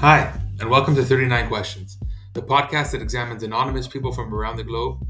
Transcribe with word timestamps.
Hi, 0.00 0.32
and 0.60 0.70
welcome 0.70 0.94
to 0.94 1.04
39 1.04 1.48
Questions, 1.48 1.98
the 2.32 2.40
podcast 2.40 2.92
that 2.92 3.02
examines 3.02 3.42
anonymous 3.42 3.88
people 3.88 4.12
from 4.12 4.32
around 4.32 4.56
the 4.56 4.62
globe 4.62 5.04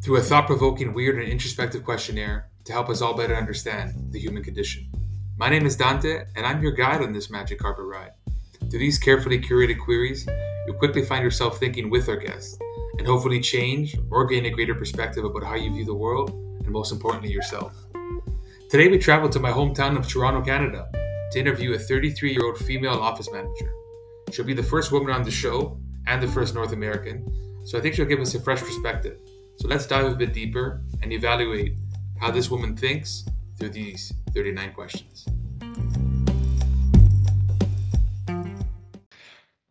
through 0.00 0.18
a 0.18 0.22
thought 0.22 0.46
provoking, 0.46 0.92
weird, 0.92 1.18
and 1.18 1.26
introspective 1.26 1.84
questionnaire 1.84 2.48
to 2.66 2.72
help 2.72 2.88
us 2.88 3.02
all 3.02 3.16
better 3.16 3.34
understand 3.34 3.92
the 4.12 4.20
human 4.20 4.44
condition. 4.44 4.88
My 5.36 5.50
name 5.50 5.66
is 5.66 5.74
Dante, 5.74 6.22
and 6.36 6.46
I'm 6.46 6.62
your 6.62 6.70
guide 6.70 7.02
on 7.02 7.12
this 7.12 7.32
magic 7.32 7.58
carpet 7.58 7.84
ride. 7.84 8.12
Through 8.70 8.78
these 8.78 8.96
carefully 8.96 9.40
curated 9.40 9.80
queries, 9.80 10.24
you'll 10.68 10.78
quickly 10.78 11.04
find 11.04 11.24
yourself 11.24 11.58
thinking 11.58 11.90
with 11.90 12.08
our 12.08 12.16
guests 12.16 12.56
and 12.98 13.04
hopefully 13.04 13.40
change 13.40 13.96
or 14.12 14.24
gain 14.24 14.46
a 14.46 14.50
greater 14.50 14.76
perspective 14.76 15.24
about 15.24 15.42
how 15.42 15.56
you 15.56 15.72
view 15.72 15.84
the 15.84 15.92
world 15.92 16.30
and, 16.30 16.70
most 16.70 16.92
importantly, 16.92 17.32
yourself. 17.32 17.74
Today, 18.68 18.86
we 18.86 18.98
travel 18.98 19.28
to 19.30 19.40
my 19.40 19.50
hometown 19.50 19.98
of 19.98 20.06
Toronto, 20.06 20.42
Canada 20.42 20.88
to 21.32 21.40
interview 21.40 21.74
a 21.74 21.78
33 21.78 22.32
year 22.32 22.44
old 22.44 22.58
female 22.58 23.00
office 23.00 23.28
manager. 23.32 23.72
She'll 24.32 24.44
be 24.44 24.54
the 24.54 24.62
first 24.62 24.92
woman 24.92 25.12
on 25.12 25.22
the 25.24 25.30
show 25.30 25.78
and 26.06 26.22
the 26.22 26.28
first 26.28 26.54
North 26.54 26.72
American, 26.72 27.26
so 27.66 27.76
I 27.78 27.80
think 27.80 27.94
she'll 27.94 28.06
give 28.06 28.20
us 28.20 28.34
a 28.34 28.40
fresh 28.40 28.60
perspective. 28.60 29.18
So 29.56 29.68
let's 29.68 29.86
dive 29.86 30.06
a 30.06 30.14
bit 30.14 30.32
deeper 30.32 30.82
and 31.02 31.12
evaluate 31.12 31.74
how 32.20 32.30
this 32.30 32.50
woman 32.50 32.76
thinks 32.76 33.24
through 33.58 33.70
these 33.70 34.12
39 34.32 34.72
questions. 34.72 35.26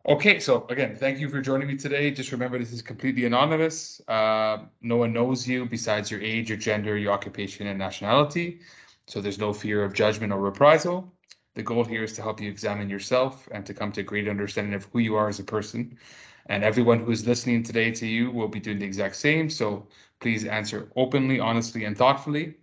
Okay, 0.06 0.40
so 0.40 0.66
again, 0.68 0.96
thank 0.96 1.20
you 1.20 1.28
for 1.28 1.40
joining 1.40 1.68
me 1.68 1.76
today. 1.76 2.10
Just 2.10 2.32
remember, 2.32 2.58
this 2.58 2.72
is 2.72 2.82
completely 2.82 3.26
anonymous. 3.26 4.00
Uh, 4.08 4.64
no 4.82 4.96
one 4.96 5.12
knows 5.12 5.46
you 5.46 5.66
besides 5.66 6.10
your 6.10 6.20
age, 6.20 6.48
your 6.48 6.58
gender, 6.58 6.96
your 6.96 7.12
occupation, 7.12 7.66
and 7.66 7.78
nationality. 7.78 8.60
So 9.06 9.20
there's 9.20 9.38
no 9.38 9.52
fear 9.52 9.84
of 9.84 9.92
judgment 9.94 10.32
or 10.32 10.40
reprisal. 10.40 11.12
The 11.54 11.62
goal 11.62 11.84
here 11.84 12.04
is 12.04 12.12
to 12.14 12.22
help 12.22 12.40
you 12.40 12.48
examine 12.48 12.88
yourself 12.88 13.48
and 13.52 13.66
to 13.66 13.74
come 13.74 13.90
to 13.92 14.00
a 14.00 14.04
greater 14.04 14.30
understanding 14.30 14.74
of 14.74 14.84
who 14.92 15.00
you 15.00 15.16
are 15.16 15.28
as 15.28 15.40
a 15.40 15.44
person. 15.44 15.98
And 16.46 16.62
everyone 16.62 17.00
who 17.00 17.10
is 17.10 17.26
listening 17.26 17.62
today 17.62 17.90
to 17.92 18.06
you 18.06 18.30
will 18.30 18.48
be 18.48 18.60
doing 18.60 18.78
the 18.78 18.86
exact 18.86 19.16
same. 19.16 19.50
So 19.50 19.86
please 20.20 20.44
answer 20.44 20.90
openly, 20.96 21.40
honestly, 21.40 21.84
and 21.84 21.96
thoughtfully. 21.96 22.54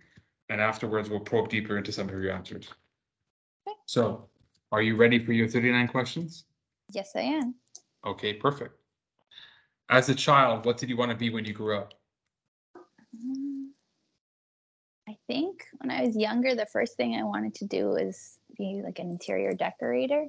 And 0.48 0.60
afterwards, 0.60 1.10
we'll 1.10 1.20
probe 1.20 1.50
deeper 1.50 1.76
into 1.76 1.92
some 1.92 2.08
of 2.08 2.14
your 2.14 2.32
answers. 2.32 2.68
Okay. 3.68 3.76
So, 3.84 4.28
are 4.72 4.82
you 4.82 4.96
ready 4.96 5.22
for 5.22 5.32
your 5.32 5.48
39 5.48 5.88
questions? 5.88 6.44
Yes, 6.90 7.12
I 7.14 7.20
am. 7.20 7.54
Okay, 8.06 8.32
perfect. 8.32 8.74
As 9.90 10.08
a 10.08 10.14
child, 10.14 10.64
what 10.64 10.78
did 10.78 10.88
you 10.88 10.96
want 10.96 11.10
to 11.10 11.16
be 11.16 11.30
when 11.30 11.44
you 11.44 11.52
grew 11.52 11.76
up? 11.76 11.94
Um, 13.14 13.72
I 15.08 15.16
think 15.26 15.64
when 15.78 15.90
I 15.90 16.02
was 16.02 16.16
younger, 16.16 16.54
the 16.54 16.66
first 16.66 16.96
thing 16.96 17.14
I 17.14 17.24
wanted 17.24 17.54
to 17.56 17.66
do 17.66 17.88
was 17.88 18.37
be 18.58 18.82
like 18.84 18.98
an 18.98 19.10
interior 19.10 19.54
decorator. 19.54 20.26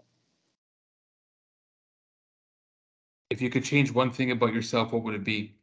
If 3.30 3.42
you 3.42 3.50
could 3.50 3.64
change 3.64 3.92
one 3.92 4.12
thing 4.12 4.32
about 4.32 4.54
yourself, 4.54 4.92
what 4.92 5.04
would 5.04 5.16
it 5.16 5.24
be? 5.24 5.56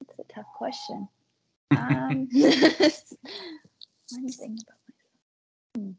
That's 0.00 0.18
a 0.18 0.32
tough 0.32 0.46
question. 0.56 1.08
Um, 1.72 2.28
one 2.32 4.28
thing 4.28 4.56
about 4.62 4.78
myself. 4.86 5.10
Hmm. 5.74 5.90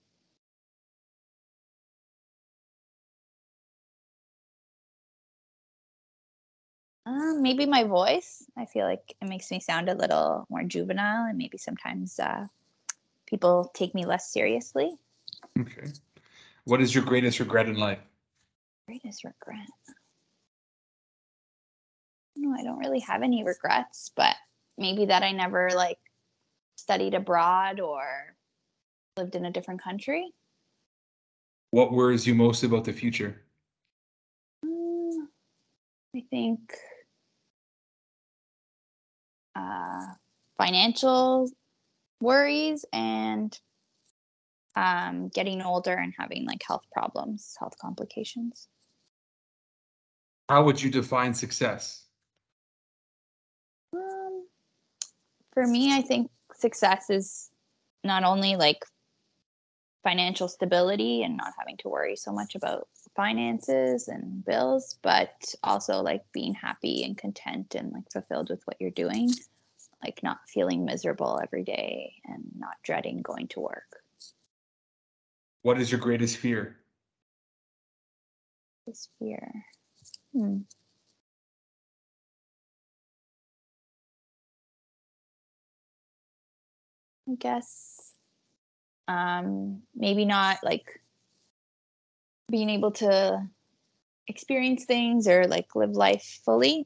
Um, 7.08 7.42
maybe 7.42 7.66
my 7.66 7.86
voice. 7.86 8.44
I 8.58 8.66
feel 8.66 8.86
like 8.86 9.16
it 9.22 9.30
makes 9.30 9.50
me 9.50 9.62
sound 9.62 9.88
a 9.88 9.96
little 9.96 10.46
more 10.50 10.64
juvenile, 10.64 11.24
and 11.24 11.38
maybe 11.38 11.58
sometimes 11.58 12.20
uh, 12.20 12.48
people 13.26 13.72
take 13.74 13.96
me 13.96 14.06
less 14.06 14.30
seriously. 14.30 14.92
Okay. 15.58 15.88
What 16.66 16.82
is 16.82 16.94
your 16.94 17.06
greatest 17.06 17.40
regret 17.40 17.68
in 17.68 17.78
life? 17.78 18.00
Greatest 18.88 19.24
regret. 19.24 19.70
No, 22.36 22.54
I 22.54 22.64
don't 22.64 22.80
really 22.80 23.00
have 23.00 23.24
any 23.24 23.46
regrets, 23.46 24.12
but 24.14 24.36
maybe 24.78 25.06
that 25.06 25.24
I 25.24 25.32
never 25.32 25.70
like 25.74 26.00
studied 26.76 27.14
abroad 27.14 27.80
or 27.80 28.36
lived 29.16 29.36
in 29.36 29.46
a 29.46 29.52
different 29.52 29.82
country. 29.82 30.34
What 31.72 31.94
worries 31.94 32.28
you 32.28 32.36
most 32.36 32.64
about 32.64 32.84
the 32.84 32.92
future? 32.92 33.44
Mm, 34.66 35.28
I 36.14 36.24
think 36.30 36.74
uh, 39.58 40.06
financial 40.58 41.50
worries 42.22 42.86
and 42.94 43.58
um, 44.76 45.30
getting 45.30 45.62
older 45.62 45.94
and 45.94 46.14
having 46.18 46.46
like 46.46 46.62
health 46.66 46.84
problems, 46.92 47.56
health 47.60 47.76
complications. 47.82 48.68
How 50.50 50.64
would 50.64 50.82
you 50.82 50.92
define 50.92 51.34
success? 51.34 52.06
Um, 53.94 54.46
for 55.54 55.66
me, 55.66 55.94
I 55.94 56.02
think 56.02 56.30
success 56.54 57.10
is 57.10 57.50
not 58.04 58.24
only 58.24 58.56
like 58.56 58.86
financial 60.08 60.48
stability 60.48 61.24
and 61.24 61.36
not 61.36 61.52
having 61.60 61.76
to 61.76 61.90
worry 61.90 62.16
so 62.16 62.32
much 62.32 62.56
about 62.56 62.88
finances 63.14 64.08
and 64.08 64.46
bills, 64.46 64.98
but 65.02 65.54
also 65.66 66.02
like 66.02 66.24
being 66.32 66.54
happy 66.54 67.04
and 67.04 67.18
content 67.18 67.76
and 67.76 67.92
like 67.92 68.10
fulfilled 68.14 68.50
with 68.50 68.62
what 68.64 68.78
you're 68.80 68.90
doing, 68.92 69.30
like 70.02 70.24
not 70.24 70.40
feeling 70.48 70.86
miserable 70.86 71.42
every 71.44 71.62
day 71.62 72.14
and 72.24 72.42
not 72.58 72.76
dreading 72.84 73.22
going 73.22 73.50
to 73.50 73.60
work. 73.60 74.02
What 75.64 75.78
is 75.78 75.92
your 75.92 76.00
greatest 76.00 76.38
fear? 76.38 76.78
This 78.86 79.10
fear. 79.20 79.52
Hmm. 80.32 80.60
I 87.30 87.36
guess 87.38 87.97
um, 89.08 89.82
maybe 89.96 90.26
not 90.26 90.60
like 90.64 91.02
being 92.50 92.70
able 92.70 92.92
to 92.92 93.48
experience 94.28 94.86
things 94.86 95.28
or 95.28 95.48
like 95.48 95.76
live 95.76 95.92
life 95.92 96.42
fully. 96.46 96.86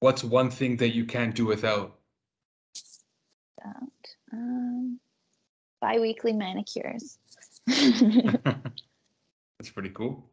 What's 0.00 0.22
one 0.22 0.50
thing 0.50 0.76
that 0.76 0.94
you 0.94 1.04
can't 1.04 1.34
do 1.34 1.46
without? 1.46 1.98
That, 3.64 3.88
um, 4.32 5.00
bi-weekly 5.80 6.32
manicures. 6.32 7.18
That's 7.66 9.70
pretty 9.72 9.90
cool. 9.90 10.30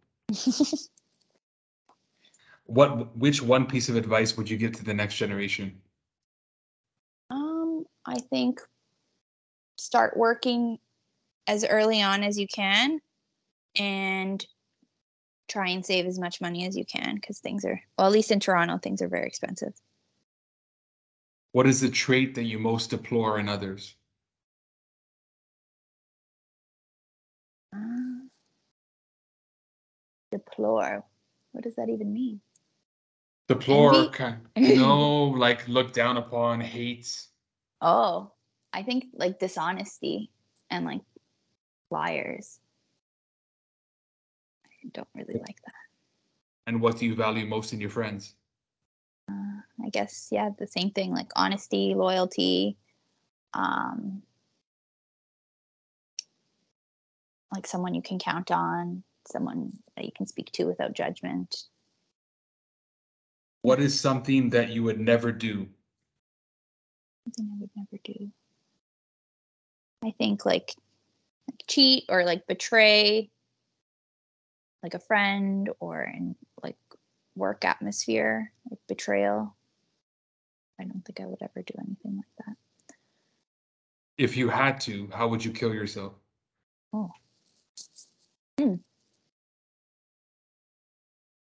what 2.66 3.16
which 3.18 3.42
one 3.42 3.66
piece 3.66 3.90
of 3.90 3.96
advice 3.96 4.38
would 4.38 4.50
you 4.50 4.58
give 4.58 4.74
to 4.74 4.84
the 4.84 4.94
next 4.94 5.16
generation? 5.16 5.82
um, 7.30 7.86
I 8.06 8.20
think 8.20 8.62
start 9.76 10.18
working 10.18 10.78
as 11.48 11.66
early 11.66 12.02
on 12.02 12.24
as 12.24 12.40
you 12.40 12.48
can 12.48 13.00
and 13.76 14.46
try 15.50 15.70
and 15.70 15.86
save 15.86 16.06
as 16.06 16.20
much 16.20 16.40
money 16.40 16.66
as 16.66 16.78
you 16.78 16.86
can 16.86 17.16
because 17.16 17.40
things 17.40 17.66
are 17.66 17.80
well 17.98 18.08
at 18.08 18.14
least 18.14 18.32
in 18.32 18.40
toronto 18.40 18.78
things 18.78 19.02
are 19.02 19.08
very 19.10 19.28
expensive. 19.28 19.74
What 21.52 21.68
is 21.68 21.82
the 21.82 21.90
trait 21.90 22.36
that 22.36 22.44
you 22.44 22.58
most 22.58 22.90
deplore 22.90 23.40
in 23.40 23.48
others? 23.48 23.96
uh, 27.74 28.28
deplore. 30.32 31.04
What 31.52 31.64
does 31.64 31.76
that 31.76 31.90
even 31.90 32.14
mean? 32.14 32.42
Deplore, 33.48 34.10
kind 34.10 34.40
no, 34.56 35.26
like 35.26 35.68
look 35.68 35.94
down 35.94 36.18
upon, 36.18 36.62
hate. 36.62 37.28
oh 37.82 38.32
i 38.74 38.84
think 38.84 39.06
like 39.14 39.40
dishonesty 39.40 40.32
and 40.70 40.86
like 40.86 41.02
liars 41.92 42.60
i 44.66 44.90
don't 44.94 45.08
really 45.16 45.40
like 45.40 45.62
that 45.66 45.74
And 46.66 46.80
what 46.82 46.98
do 46.98 47.06
you 47.06 47.16
value 47.16 47.46
most 47.46 47.74
in 47.74 47.82
your 47.82 47.90
friends? 47.90 48.36
uh, 49.30 49.60
I 49.86 49.90
guess 49.90 50.30
yeah, 50.32 50.50
the 50.58 50.68
same 50.68 50.92
thing 50.92 51.12
like 51.14 51.30
honesty, 51.36 51.94
loyalty, 51.96 52.78
um, 53.54 54.22
like 57.54 57.68
someone 57.68 57.94
you 57.94 58.02
can 58.02 58.20
count 58.20 58.52
on, 58.52 59.04
someone 59.28 59.74
that 59.96 60.06
you 60.06 60.12
can 60.16 60.28
speak 60.28 60.52
to 60.54 60.66
without 60.66 60.94
judgment. 60.94 61.56
What 63.62 63.80
is 63.80 64.00
something 64.00 64.50
that 64.52 64.70
you 64.70 64.84
would 64.84 65.00
never 65.00 65.32
do? 65.32 65.68
Something 67.26 67.50
I 67.54 67.60
would 67.60 67.70
never 67.76 68.02
do. 68.04 68.32
I 70.04 70.12
think 70.18 70.46
like, 70.46 70.74
like 71.50 71.64
cheat 71.68 72.06
or 72.10 72.24
like 72.26 72.48
betray 72.48 73.30
like 74.84 74.94
a 74.94 75.00
friend 75.00 75.70
or 75.80 76.04
in 76.04 76.36
like 76.62 76.76
work 77.36 77.64
atmosphere, 77.64 78.52
like 78.70 78.80
betrayal. 78.88 79.56
I 80.80 80.84
don't 80.84 81.04
think 81.06 81.22
I 81.22 81.26
would 81.26 81.42
ever 81.42 81.62
do 81.66 81.74
anything 81.80 82.18
like 82.18 82.46
that. 82.46 82.56
If 84.18 84.36
you 84.36 84.50
had 84.50 84.80
to, 84.82 85.10
how 85.14 85.28
would 85.30 85.44
you 85.44 85.52
kill 85.52 85.74
yourself? 85.74 86.14
Oh. 86.92 87.12
Hmm. 88.60 88.76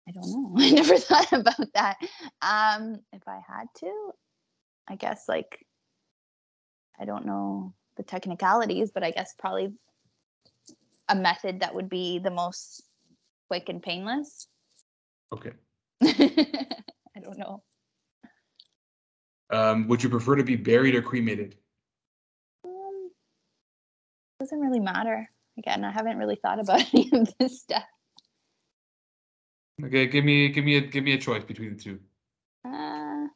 I 0.07 0.12
don't 0.12 0.28
know. 0.28 0.54
I 0.57 0.72
never 0.72 0.98
thought 0.98 1.31
about 1.31 1.74
that. 1.75 1.98
Um, 2.42 3.00
if 3.13 3.28
I 3.28 3.40
had 3.48 3.68
to, 3.78 4.12
I 4.88 4.96
guess 4.96 5.30
like 5.30 5.66
I 7.00 7.06
don't 7.06 7.25
know 7.25 7.74
the 8.00 8.04
technicalities, 8.04 8.92
but 8.92 9.04
I 9.04 9.12
guess 9.12 9.36
probably 9.38 9.74
a 11.10 11.16
method 11.16 11.60
that 11.60 11.75
would 11.75 11.90
be 11.90 12.18
the 12.18 12.31
most 12.31 12.84
quick 13.50 13.68
and 13.68 13.84
painless. 13.84 14.48
Okay. 15.34 15.51
I 16.04 17.19
don't 17.22 17.38
know. 17.38 17.62
Um, 19.51 19.88
would 19.90 20.01
you 20.01 20.10
prefer 20.10 20.38
to 20.38 20.44
be 20.44 20.56
buried 20.56 20.96
or 20.96 21.01
cremated? 21.01 21.57
Um, 22.63 23.12
doesn't 24.40 24.60
really 24.60 24.80
matter. 24.80 25.30
Again, 25.57 25.84
I 25.84 25.92
haven't 25.92 26.18
really 26.18 26.38
thought 26.42 26.60
about 26.60 26.81
any 26.94 27.10
of 27.12 27.34
this 27.38 27.60
stuff. 27.60 27.84
Okay, 29.84 30.07
give 30.07 30.24
me 30.24 30.50
give 30.50 30.63
me 30.63 30.78
a 30.78 30.81
give 30.81 31.04
me 31.04 31.13
a 31.13 31.18
choice 31.18 31.44
between 31.44 31.75
the 31.75 31.81
two. 31.81 32.00
Uh, 32.66 33.28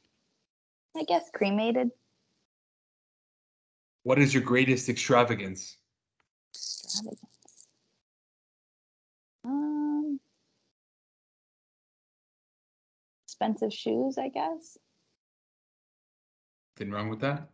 I 0.95 1.03
guess 1.07 1.29
cremated. 1.33 1.89
What 4.03 4.19
is 4.19 4.33
your 4.33 4.43
greatest 4.43 4.89
extravagance? 4.89 5.77
Extravagance. 6.53 7.67
Um, 9.45 10.19
expensive 13.25 13.73
shoes, 13.73 14.17
I 14.17 14.27
guess. 14.27 14.77
Nothing 16.75 16.91
wrong 16.91 17.09
with 17.09 17.21
that. 17.21 17.49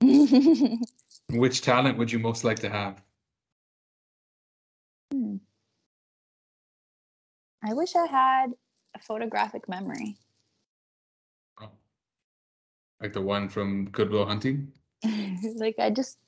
Which 1.30 1.62
talent 1.62 1.98
would 1.98 2.10
you 2.10 2.18
most 2.18 2.42
like 2.42 2.58
to 2.60 2.70
have? 2.70 3.00
Hmm. 5.12 5.36
I 7.64 7.74
wish 7.74 7.94
I 7.94 8.06
had 8.06 8.46
a 8.94 8.98
photographic 8.98 9.68
memory. 9.68 10.16
Oh. 11.60 11.70
Like 13.00 13.12
the 13.12 13.22
one 13.22 13.48
from 13.48 13.88
Good 13.90 14.10
Will 14.10 14.26
Hunting? 14.26 14.72
like 15.56 15.76
I 15.78 15.90
just 15.90 16.18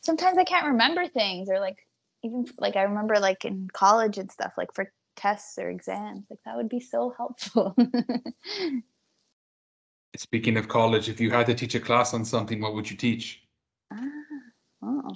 sometimes 0.00 0.38
I 0.38 0.44
can't 0.44 0.68
remember 0.68 1.06
things 1.08 1.48
or 1.48 1.60
like 1.60 1.78
even 2.22 2.46
like 2.58 2.76
I 2.76 2.82
remember 2.82 3.18
like 3.18 3.44
in 3.44 3.68
college 3.72 4.18
and 4.18 4.30
stuff 4.30 4.52
like 4.56 4.72
for 4.74 4.92
tests 5.16 5.58
or 5.58 5.68
exams 5.68 6.26
like 6.30 6.38
that 6.44 6.56
would 6.56 6.68
be 6.68 6.80
so 6.80 7.14
helpful. 7.16 7.76
Speaking 10.16 10.56
of 10.56 10.68
college, 10.68 11.08
if 11.08 11.20
you 11.20 11.30
had 11.30 11.46
to 11.46 11.54
teach 11.54 11.74
a 11.74 11.80
class 11.80 12.14
on 12.14 12.24
something, 12.24 12.60
what 12.60 12.74
would 12.74 12.90
you 12.90 12.96
teach? 12.96 13.42
ah, 13.92 14.06
oh. 14.82 15.14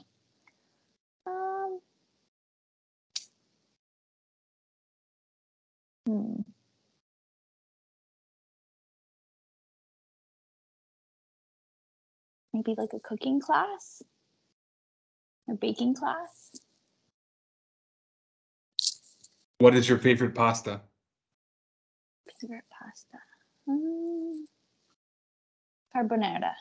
Maybe 12.64 12.76
like 12.78 12.92
a 12.92 13.00
cooking 13.00 13.40
class 13.40 14.02
or 15.48 15.56
baking 15.56 15.94
class. 15.94 16.52
What 19.58 19.74
is 19.74 19.88
your 19.88 19.98
favorite 19.98 20.34
pasta? 20.34 20.80
Favorite 22.40 22.64
pasta. 22.70 23.18
Um, 23.68 24.46
carbonara. 25.94 26.52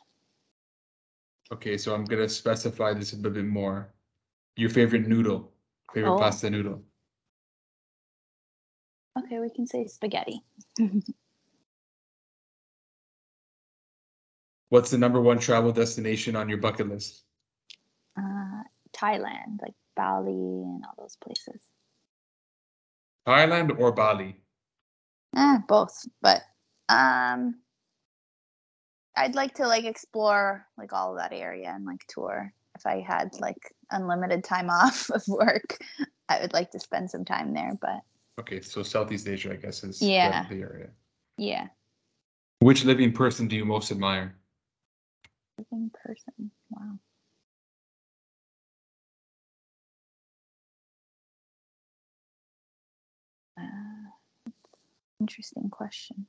Okay, 1.51 1.77
so 1.77 1.93
I'm 1.93 2.05
gonna 2.05 2.29
specify 2.29 2.93
this 2.93 3.13
a 3.13 3.17
little 3.17 3.31
bit 3.31 3.45
more. 3.45 3.93
Your 4.55 4.69
favorite 4.69 5.07
noodle, 5.07 5.51
favorite 5.93 6.13
Oh. 6.13 6.17
pasta 6.19 6.49
noodle. 6.49 6.83
Okay, 9.19 9.39
we 9.39 9.49
can 9.51 9.67
say 9.67 9.85
spaghetti. 9.85 10.41
What's 14.71 14.89
the 14.89 14.97
number 14.97 15.19
one 15.19 15.37
travel 15.37 15.73
destination 15.73 16.37
on 16.37 16.47
your 16.47 16.57
bucket 16.57 16.87
list? 16.87 17.25
Uh, 18.17 18.63
Thailand, 18.93 19.61
like 19.61 19.73
Bali 19.97 20.31
and 20.31 20.81
all 20.85 20.93
those 20.97 21.17
places. 21.17 21.61
Thailand 23.27 23.77
or 23.77 23.91
Bali? 23.91 24.37
Eh, 25.35 25.57
both, 25.67 26.05
but 26.21 26.41
um, 26.87 27.55
I'd 29.17 29.35
like 29.35 29.55
to 29.55 29.67
like 29.67 29.83
explore 29.83 30.65
like 30.77 30.93
all 30.93 31.11
of 31.11 31.17
that 31.17 31.33
area 31.33 31.69
and 31.75 31.83
like 31.83 32.05
tour. 32.07 32.53
If 32.77 32.85
I 32.85 33.01
had 33.05 33.31
like 33.41 33.75
unlimited 33.91 34.45
time 34.45 34.69
off 34.69 35.09
of 35.09 35.21
work, 35.27 35.79
I 36.29 36.39
would 36.39 36.53
like 36.53 36.71
to 36.71 36.79
spend 36.79 37.11
some 37.11 37.25
time 37.25 37.53
there. 37.53 37.73
But 37.81 37.99
Okay, 38.39 38.61
so 38.61 38.83
Southeast 38.83 39.27
Asia, 39.27 39.51
I 39.51 39.57
guess, 39.57 39.83
is 39.83 40.01
Yeah. 40.01 40.45
the, 40.47 40.55
the 40.55 40.61
area. 40.61 40.89
yeah, 41.37 41.67
Which 42.59 42.85
living 42.85 43.11
person 43.11 43.49
do 43.49 43.57
you 43.57 43.65
most 43.65 43.91
admire? 43.91 44.37
Living 45.57 45.91
person. 46.03 46.51
Wow. 46.69 46.99
Uh, 53.57 54.51
interesting 55.19 55.69
question. 55.69 56.27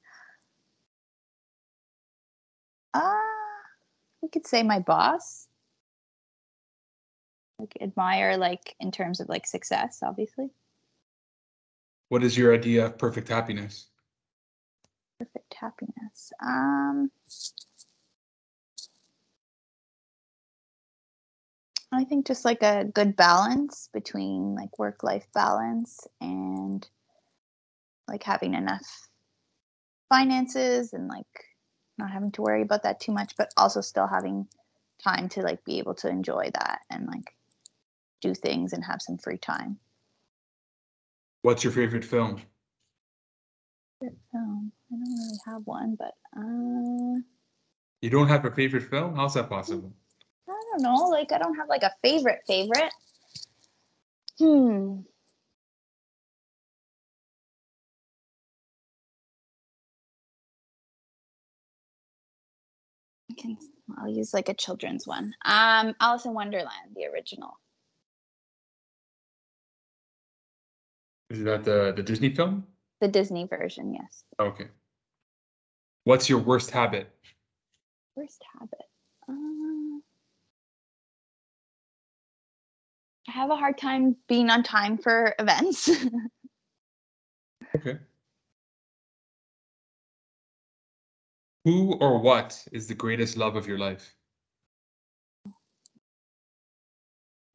Uh, 2.94 3.14
we 4.20 4.28
could 4.28 4.46
say 4.46 4.62
my 4.62 4.78
boss. 4.78 5.48
Like 7.58 7.78
admire 7.80 8.36
like 8.36 8.74
in 8.80 8.90
terms 8.90 9.20
of 9.20 9.28
like 9.28 9.46
success, 9.46 10.00
obviously. 10.02 10.50
What 12.08 12.24
is 12.24 12.36
your 12.36 12.52
idea 12.52 12.86
of 12.86 12.98
perfect 12.98 13.28
happiness? 13.28 13.86
Perfect 15.18 15.54
happiness. 15.54 16.32
Um 16.44 17.10
I 21.94 22.04
think 22.04 22.26
just 22.26 22.44
like 22.46 22.62
a 22.62 22.84
good 22.84 23.16
balance 23.16 23.90
between 23.92 24.54
like 24.54 24.78
work 24.78 25.02
life 25.02 25.26
balance 25.34 26.06
and 26.22 26.88
like 28.08 28.22
having 28.22 28.54
enough 28.54 29.08
finances 30.08 30.94
and 30.94 31.08
like 31.08 31.26
not 31.98 32.10
having 32.10 32.32
to 32.32 32.42
worry 32.42 32.62
about 32.62 32.84
that 32.84 33.00
too 33.00 33.12
much, 33.12 33.36
but 33.36 33.52
also 33.58 33.82
still 33.82 34.06
having 34.06 34.48
time 35.04 35.28
to 35.30 35.42
like 35.42 35.64
be 35.64 35.78
able 35.78 35.94
to 35.96 36.08
enjoy 36.08 36.50
that 36.54 36.80
and 36.90 37.06
like 37.06 37.34
do 38.22 38.34
things 38.34 38.72
and 38.72 38.82
have 38.84 39.02
some 39.02 39.18
free 39.18 39.36
time. 39.36 39.78
What's 41.42 41.62
your 41.62 41.72
favorite 41.72 42.04
film? 42.06 42.40
Favorite 44.00 44.18
film. 44.30 44.72
I 44.90 44.96
don't 44.96 45.18
really 45.18 45.38
have 45.46 45.62
one, 45.66 45.96
but 45.98 46.14
uh 46.36 47.20
You 48.00 48.10
don't 48.10 48.28
have 48.28 48.44
a 48.44 48.50
favorite 48.50 48.84
film? 48.84 49.14
How's 49.14 49.34
that 49.34 49.50
possible? 49.50 49.94
I 50.72 50.78
don't 50.78 50.82
know. 50.82 51.08
Like 51.08 51.32
I 51.32 51.38
don't 51.38 51.56
have 51.56 51.68
like 51.68 51.82
a 51.82 51.92
favorite 52.02 52.40
favorite. 52.46 52.92
Hmm. 54.38 55.00
I 63.30 63.34
can 63.40 63.56
I'll 63.98 64.08
use 64.08 64.32
like 64.32 64.48
a 64.48 64.54
children's 64.54 65.06
one. 65.06 65.34
Um 65.44 65.94
Alice 66.00 66.24
in 66.24 66.34
Wonderland, 66.34 66.94
the 66.94 67.06
original. 67.06 67.58
Is 71.30 71.44
that 71.44 71.64
the, 71.64 71.92
the 71.96 72.02
Disney 72.02 72.34
film? 72.34 72.66
The 73.00 73.08
Disney 73.08 73.46
version, 73.46 73.94
yes. 73.94 74.24
Okay. 74.38 74.66
What's 76.04 76.28
your 76.28 76.40
worst 76.40 76.70
habit? 76.70 77.08
Worst 78.16 78.42
habit. 78.52 78.86
Um, 79.28 79.61
I 83.32 83.34
have 83.34 83.50
a 83.50 83.56
hard 83.56 83.78
time 83.78 84.16
being 84.28 84.50
on 84.50 84.62
time 84.62 84.98
for 84.98 85.34
events. 85.38 85.90
Okay. 87.74 87.96
Who 91.64 91.94
or 91.94 92.18
what 92.20 92.62
is 92.70 92.86
the 92.86 92.94
greatest 92.94 93.38
love 93.38 93.56
of 93.56 93.66
your 93.66 93.78
life? 93.78 94.14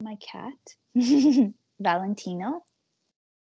My 0.02 0.16
cat, 0.16 0.56
Valentino. 1.80 2.64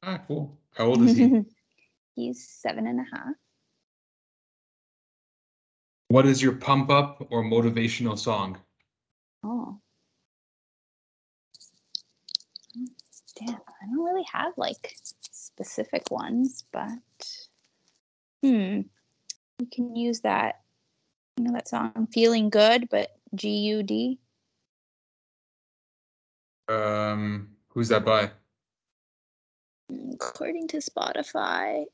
Ah, 0.03 0.21
cool. 0.25 0.57
How 0.77 0.85
old 0.85 1.01
is 1.01 1.17
he? 1.17 1.41
He's 2.15 2.47
seven 2.47 2.87
and 2.87 3.01
a 3.01 3.05
half. 3.13 3.33
what 6.07 6.25
is 6.25 6.41
your 6.41 6.53
pump 6.53 6.89
up 6.89 7.27
or 7.29 7.43
motivational 7.43 8.17
song? 8.17 8.57
Oh. 9.43 9.79
Damn, 13.45 13.55
I 13.55 13.85
don't 13.87 14.05
really 14.05 14.25
have 14.31 14.53
like 14.57 14.95
specific 15.03 16.11
ones, 16.11 16.63
but 16.71 17.37
hmm. 18.41 18.81
You 19.59 19.67
can 19.71 19.95
use 19.95 20.21
that. 20.21 20.61
You 21.37 21.45
know 21.45 21.53
that 21.53 21.67
song 21.67 22.07
Feeling 22.11 22.49
Good, 22.49 22.89
but 22.89 23.09
G 23.35 23.49
U 23.49 23.83
D. 23.83 24.19
Um, 26.69 27.49
who's 27.69 27.89
that 27.89 28.05
by? 28.05 28.31
According 30.13 30.67
to 30.69 30.77
Spotify, 30.77 31.85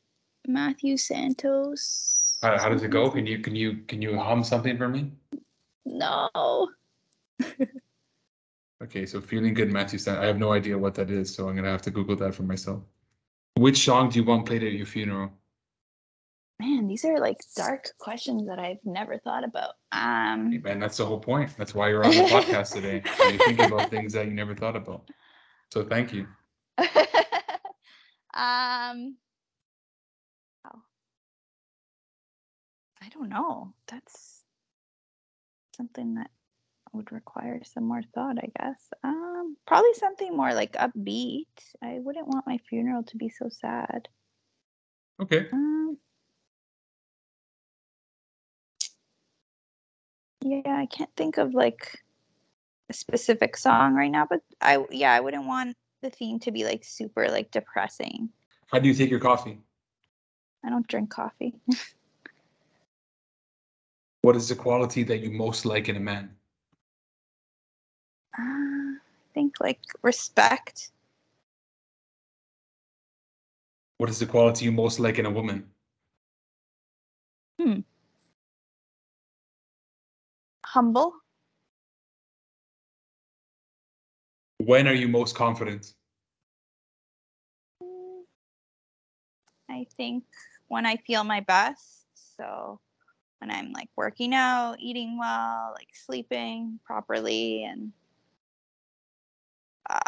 Matthew 0.48 0.98
Santos. 0.98 2.38
How, 2.41 2.58
how 2.58 2.70
does 2.70 2.84
it 2.84 2.91
go? 2.91 3.10
Can 3.10 3.25
you 3.25 3.39
can 3.39 3.56
you 3.56 3.77
can 3.88 4.01
you 4.01 4.18
hum 4.18 4.44
something 4.44 4.77
for 4.77 4.88
me? 4.88 5.12
No. 5.86 6.70
Okay, 8.81 9.05
so 9.05 9.19
feeling 9.19 9.53
good, 9.53 9.71
Matthew 9.71 10.00
Santos. 10.00 10.24
I 10.24 10.27
have 10.27 10.38
no 10.38 10.53
idea 10.53 10.77
what 10.77 10.95
that 10.95 11.09
is, 11.09 11.33
so 11.33 11.50
I'm 11.50 11.55
gonna 11.55 11.69
have 11.69 11.81
to 11.83 11.91
Google 11.91 12.15
that 12.17 12.33
for 12.33 12.43
myself. 12.43 12.81
Which 13.55 13.83
song 13.83 14.09
do 14.09 14.19
you 14.19 14.25
want 14.25 14.45
played 14.45 14.63
at 14.63 14.71
your 14.71 14.86
funeral? 14.86 15.31
Man, 16.59 16.88
these 16.88 17.05
are 17.05 17.19
like 17.19 17.38
dark 17.55 17.89
questions 18.00 18.48
that 18.48 18.59
I've 18.59 18.83
never 18.83 19.17
thought 19.17 19.43
about. 19.43 19.75
Um, 19.91 20.51
Hey, 20.51 20.57
man, 20.59 20.79
that's 20.79 20.98
the 20.98 21.05
whole 21.05 21.19
point. 21.19 21.55
That's 21.57 21.74
why 21.74 21.89
you're 21.89 22.03
on 22.03 22.12
the 22.12 22.24
podcast 22.24 22.74
today. 22.74 23.01
So 23.17 23.29
you 23.29 23.38
think 23.39 23.59
about 23.59 23.89
things 23.89 24.13
that 24.13 24.25
you 24.25 24.33
never 24.33 24.55
thought 24.55 24.75
about. 24.75 25.09
So 25.71 25.83
thank 25.83 26.13
you. 26.13 26.27
um. 28.33 29.15
I 33.01 33.07
don't 33.13 33.29
know. 33.29 33.74
That's 33.88 34.43
something 35.75 36.15
that 36.15 36.29
would 36.93 37.12
require 37.12 37.62
some 37.63 37.86
more 37.86 38.01
thought, 38.13 38.38
I 38.38 38.50
guess. 38.60 38.79
Um, 39.03 39.55
probably 39.67 39.93
something 39.93 40.36
more 40.36 40.53
like 40.53 40.74
upbeat. 40.74 41.48
I 41.81 42.00
wouldn't 42.00 42.27
want 42.27 42.48
my 42.48 42.58
funeral 42.69 43.03
to 43.03 43.17
be 43.17 43.29
so 43.29 43.50
sad. 43.50 44.08
Okay. 45.22 45.48
Um, 45.51 45.98
yeah, 50.41 50.75
I 50.77 50.86
can't 50.86 51.13
think 51.15 51.38
of 51.38 51.53
like 51.53 52.00
a 52.89 52.93
specific 52.93 53.58
song 53.58 53.93
right 53.93 54.12
now, 54.12 54.25
but 54.29 54.41
I 54.62 54.84
yeah, 54.91 55.13
I 55.13 55.19
wouldn't 55.19 55.46
want 55.46 55.75
the 56.01 56.10
theme 56.10 56.39
to 56.39 56.51
be 56.51 56.63
like 56.63 56.84
super 56.84 57.29
like 57.29 57.51
depressing. 57.51 58.29
How 58.72 58.79
do 58.79 58.88
you 58.88 58.93
take 58.93 59.10
your 59.10 59.19
coffee? 59.19 59.60
I 60.65 60.69
don't 60.69 60.88
drink 60.88 61.10
coffee. 61.10 61.55
What 64.22 64.36
is 64.36 64.50
the 64.50 64.55
quality 64.55 65.03
that 65.03 65.19
you 65.19 65.31
most 65.31 65.65
like 65.65 65.88
in 65.88 65.96
a 65.96 66.00
man? 66.00 66.36
Uh, 68.39 68.96
I 68.96 69.34
think 69.34 69.55
like 69.60 69.81
respect. 70.01 70.91
What 73.98 74.10
is 74.10 74.19
the 74.19 74.25
quality 74.25 74.65
you 74.65 74.72
most 74.72 75.00
like 75.00 75.19
in 75.19 75.25
a 75.25 75.29
woman? 75.29 75.69
Hmm. 77.60 77.79
Humble. 80.65 81.13
When 84.60 84.88
are 84.88 84.93
you 84.93 85.08
most 85.10 85.36
confident? 85.36 85.93
I 89.69 89.86
think 89.98 90.24
when 90.67 90.86
I 90.86 90.96
feel 90.96 91.24
my 91.24 91.41
best. 91.41 92.05
So 92.38 92.79
when 93.39 93.51
I'm 93.51 93.72
like 93.72 93.89
working 93.96 94.34
out, 94.34 94.77
eating 94.79 95.17
well, 95.17 95.74
like 95.75 95.89
sleeping 95.93 96.79
properly, 96.86 97.63
and 97.63 97.91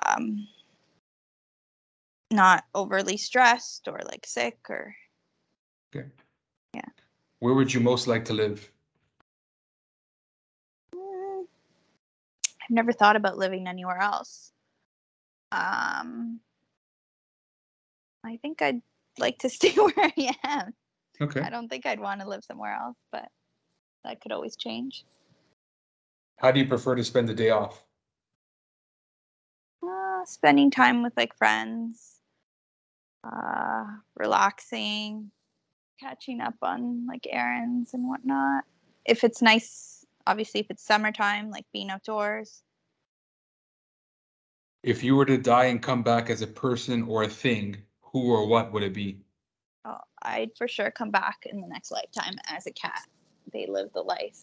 um, 0.05 0.47
not 2.31 2.63
overly 2.73 3.17
stressed 3.17 3.87
or 3.87 3.99
like 4.05 4.25
sick 4.25 4.57
or 4.69 4.95
Okay. 5.93 6.07
Yeah. 6.73 6.85
Where 7.39 7.53
would 7.53 7.73
you 7.73 7.81
most 7.81 8.07
like 8.07 8.25
to 8.25 8.33
live? 8.33 8.71
Mm, 10.95 11.43
I've 12.63 12.69
never 12.69 12.93
thought 12.93 13.15
about 13.15 13.37
living 13.37 13.67
anywhere 13.67 13.99
else. 13.99 14.51
Um, 15.51 16.39
I 18.23 18.37
think 18.37 18.61
I'd 18.61 18.81
like 19.19 19.39
to 19.39 19.49
stay 19.57 19.73
where 19.73 19.93
I 19.97 20.33
am. 20.43 20.73
Okay. 21.19 21.41
I 21.41 21.49
don't 21.49 21.67
think 21.67 21.85
I'd 21.85 21.99
want 21.99 22.21
to 22.21 22.29
live 22.29 22.43
somewhere 22.43 22.73
else, 22.73 22.97
but 23.11 23.27
that 24.05 24.21
could 24.21 24.31
always 24.31 24.55
change. 24.55 25.03
How 26.37 26.51
do 26.51 26.59
you 26.59 26.67
prefer 26.67 26.95
to 26.95 27.03
spend 27.03 27.27
the 27.27 27.35
day 27.35 27.49
off? 27.49 27.83
Uh, 29.83 30.23
spending 30.25 30.69
time 30.69 31.01
with 31.01 31.13
like 31.17 31.35
friends, 31.35 32.21
uh, 33.23 33.85
relaxing, 34.15 35.31
catching 35.99 36.41
up 36.41 36.55
on 36.61 37.05
like 37.07 37.27
errands 37.29 37.93
and 37.93 38.07
whatnot. 38.07 38.63
If 39.05 39.23
it's 39.23 39.41
nice, 39.41 40.05
obviously, 40.27 40.59
if 40.59 40.67
it's 40.69 40.85
summertime, 40.85 41.49
like 41.49 41.65
being 41.73 41.89
outdoors. 41.89 42.63
If 44.83 45.03
you 45.03 45.15
were 45.15 45.25
to 45.25 45.37
die 45.37 45.65
and 45.65 45.81
come 45.81 46.03
back 46.03 46.29
as 46.29 46.41
a 46.41 46.47
person 46.47 47.03
or 47.03 47.23
a 47.23 47.27
thing, 47.27 47.77
who 48.01 48.31
or 48.31 48.47
what 48.47 48.71
would 48.73 48.83
it 48.83 48.93
be? 48.93 49.19
Oh, 49.85 49.97
I'd 50.21 50.51
for 50.57 50.67
sure 50.67 50.91
come 50.91 51.11
back 51.11 51.45
in 51.45 51.61
the 51.61 51.67
next 51.67 51.91
lifetime 51.91 52.35
as 52.47 52.67
a 52.67 52.71
cat. 52.71 53.05
They 53.51 53.67
live 53.67 53.89
the 53.93 54.01
life. 54.01 54.39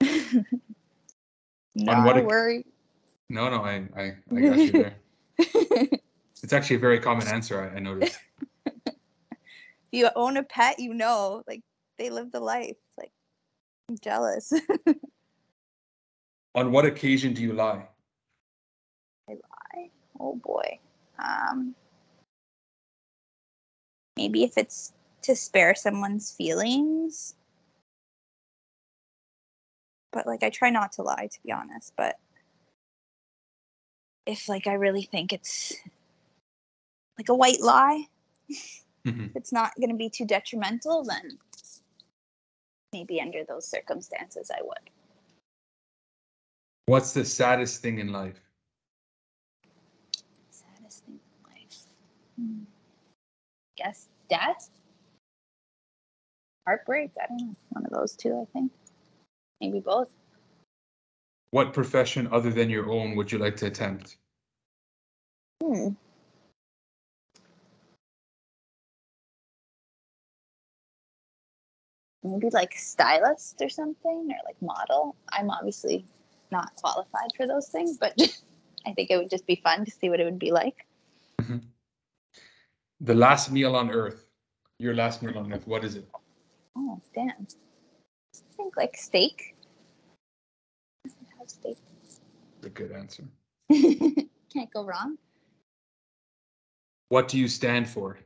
no 0.00 1.92
On 1.92 2.04
what 2.04 2.24
worry. 2.24 2.64
No, 3.32 3.48
no, 3.48 3.62
I, 3.64 3.88
I, 3.96 4.12
I 4.36 4.40
got 4.42 4.58
you 4.58 4.72
there. 4.72 4.94
It's 6.42 6.52
actually 6.52 6.76
a 6.76 6.80
very 6.80 6.98
common 6.98 7.28
answer, 7.28 7.62
I, 7.62 7.76
I 7.76 7.78
noticed. 7.78 8.18
if 8.66 8.92
you 9.92 10.10
own 10.16 10.36
a 10.36 10.42
pet, 10.42 10.80
you 10.80 10.92
know, 10.92 11.44
like 11.46 11.62
they 11.98 12.10
live 12.10 12.32
the 12.32 12.40
life. 12.40 12.76
Like 12.98 13.12
I'm 13.88 13.96
jealous. 14.02 14.52
On 16.56 16.72
what 16.72 16.84
occasion 16.84 17.32
do 17.32 17.42
you 17.42 17.52
lie? 17.52 17.86
I 19.30 19.34
lie. 19.34 19.90
Oh 20.18 20.34
boy. 20.34 20.80
Um 21.20 21.76
maybe 24.16 24.42
if 24.42 24.58
it's 24.58 24.92
to 25.22 25.36
spare 25.36 25.76
someone's 25.76 26.32
feelings. 26.32 27.36
But 30.10 30.26
like 30.26 30.42
I 30.42 30.50
try 30.50 30.70
not 30.70 30.90
to 30.94 31.02
lie 31.02 31.28
to 31.32 31.38
be 31.46 31.52
honest, 31.52 31.92
but 31.96 32.18
if 34.26 34.48
like 34.48 34.66
I 34.66 34.74
really 34.74 35.02
think 35.02 35.32
it's 35.32 35.74
like 37.18 37.28
a 37.28 37.34
white 37.34 37.60
lie, 37.60 38.06
Mhm. 39.04 39.30
if 39.30 39.36
it's 39.36 39.52
not 39.52 39.74
going 39.76 39.90
to 39.90 39.96
be 39.96 40.08
too 40.08 40.24
detrimental, 40.24 41.04
then 41.04 41.38
maybe 42.92 43.20
under 43.20 43.44
those 43.44 43.66
circumstances 43.66 44.50
I 44.50 44.62
would. 44.62 44.90
What's 46.86 47.12
the 47.12 47.24
saddest 47.24 47.80
thing 47.80 47.98
in 47.98 48.12
life? 48.12 48.40
Saddest 50.50 51.04
thing 51.04 51.18
in 51.18 51.52
life. 51.52 51.84
Hmm. 52.36 52.64
Guess 53.76 54.08
death? 54.28 54.70
Heartbreak? 56.66 57.10
I 57.20 57.26
don't 57.26 57.38
know. 57.38 57.56
One 57.70 57.84
of 57.84 57.90
those 57.90 58.14
two, 58.16 58.40
I 58.40 58.44
think. 58.52 58.72
Maybe 59.60 59.80
both. 59.80 60.08
What 61.52 61.74
profession 61.74 62.28
other 62.32 62.50
than 62.50 62.70
your 62.70 62.90
own 62.90 63.14
would 63.14 63.30
you 63.30 63.36
like 63.36 63.56
to 63.58 63.66
attempt? 63.66 64.16
Hmm. 65.62 65.90
Maybe 72.24 72.48
like 72.50 72.72
stylist 72.74 73.60
or 73.60 73.68
something, 73.68 74.30
or 74.30 74.38
like 74.46 74.60
model. 74.62 75.14
I'm 75.30 75.50
obviously 75.50 76.06
not 76.50 76.74
qualified 76.76 77.30
for 77.36 77.46
those 77.46 77.68
things, 77.68 77.98
but 77.98 78.14
I 78.86 78.92
think 78.94 79.10
it 79.10 79.18
would 79.18 79.28
just 79.28 79.46
be 79.46 79.60
fun 79.62 79.84
to 79.84 79.90
see 79.90 80.08
what 80.08 80.20
it 80.20 80.24
would 80.24 80.38
be 80.38 80.52
like. 80.52 80.86
The 83.00 83.14
last 83.14 83.50
meal 83.50 83.76
on 83.76 83.90
earth. 83.90 84.24
Your 84.78 84.94
last 84.94 85.22
meal 85.22 85.36
on 85.36 85.52
earth. 85.52 85.66
What 85.66 85.84
is 85.84 85.96
it? 85.96 86.08
Oh, 86.76 86.98
damn. 87.14 87.28
I 87.28 88.56
think 88.56 88.76
like 88.76 88.96
steak. 88.96 89.51
Steak. 91.52 91.76
A 92.64 92.68
good 92.70 92.92
answer. 92.92 93.24
Can't 93.70 94.72
go 94.72 94.84
wrong. 94.84 95.18
What 97.08 97.28
do 97.28 97.38
you 97.38 97.48
stand 97.48 97.88
for? 97.88 98.18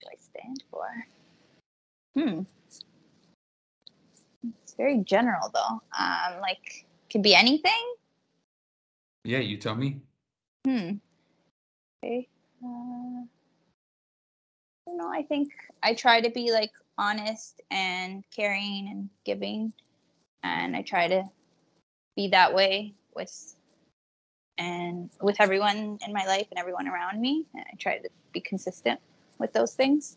do 0.00 0.08
I 0.10 0.16
stand 0.16 0.62
for? 0.70 0.86
Hmm. 2.14 2.42
It's 4.62 4.74
very 4.74 4.98
general 4.98 5.50
though. 5.52 5.80
Um, 5.98 6.40
like 6.40 6.86
could 7.10 7.22
be 7.22 7.34
anything. 7.34 7.94
Yeah, 9.24 9.38
you 9.38 9.56
tell 9.56 9.74
me. 9.74 10.00
Hmm. 10.66 10.96
Okay. 12.04 12.28
Uh, 12.62 13.24
I 14.76 14.86
don't 14.86 14.98
know. 14.98 15.10
I 15.10 15.22
think 15.22 15.52
I 15.82 15.94
try 15.94 16.20
to 16.20 16.30
be 16.30 16.52
like 16.52 16.72
honest 16.98 17.62
and 17.70 18.24
caring 18.30 18.88
and 18.90 19.08
giving, 19.24 19.72
and 20.42 20.76
I 20.76 20.82
try 20.82 21.08
to 21.08 21.24
be 22.16 22.28
that 22.28 22.54
way 22.54 22.94
with 23.14 23.54
and 24.58 25.10
with 25.20 25.40
everyone 25.40 25.98
in 26.06 26.12
my 26.12 26.26
life 26.26 26.46
and 26.50 26.58
everyone 26.58 26.88
around 26.88 27.20
me. 27.20 27.46
And 27.54 27.64
I 27.66 27.76
try 27.78 27.98
to 27.98 28.08
be 28.32 28.40
consistent 28.40 29.00
with 29.38 29.52
those 29.52 29.74
things. 29.74 30.16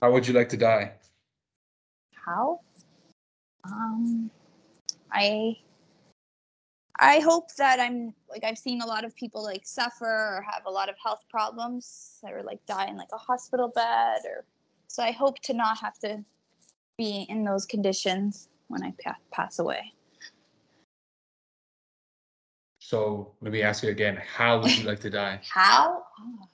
How 0.00 0.10
would 0.12 0.26
you 0.26 0.34
like 0.34 0.48
to 0.50 0.56
die? 0.56 0.92
How? 2.26 2.60
Um, 3.64 4.30
I 5.12 5.56
I 6.98 7.20
hope 7.20 7.54
that 7.56 7.80
I'm 7.80 8.14
like 8.28 8.44
I've 8.44 8.58
seen 8.58 8.80
a 8.80 8.86
lot 8.86 9.04
of 9.04 9.14
people 9.16 9.42
like 9.42 9.62
suffer 9.64 10.04
or 10.04 10.46
have 10.48 10.64
a 10.66 10.70
lot 10.70 10.88
of 10.88 10.96
health 11.02 11.22
problems 11.30 12.18
or 12.22 12.42
like 12.42 12.64
die 12.66 12.86
in 12.86 12.96
like 12.96 13.08
a 13.12 13.18
hospital 13.18 13.68
bed 13.68 14.20
or 14.24 14.44
so 14.88 15.02
I 15.02 15.12
hope 15.12 15.38
to 15.40 15.54
not 15.54 15.78
have 15.78 15.98
to 16.00 16.24
be 16.98 17.26
in 17.28 17.44
those 17.44 17.66
conditions 17.66 18.48
when 18.72 18.82
I 18.82 18.92
pa- 19.02 19.16
pass 19.30 19.58
away. 19.58 19.92
So 22.78 23.32
let 23.40 23.52
me 23.52 23.62
ask 23.62 23.82
you 23.82 23.90
again: 23.90 24.16
How 24.16 24.60
would 24.60 24.76
you 24.76 24.84
like 24.84 25.00
to 25.00 25.10
die? 25.10 25.40
How? 25.48 26.02
Oh, 26.20 26.48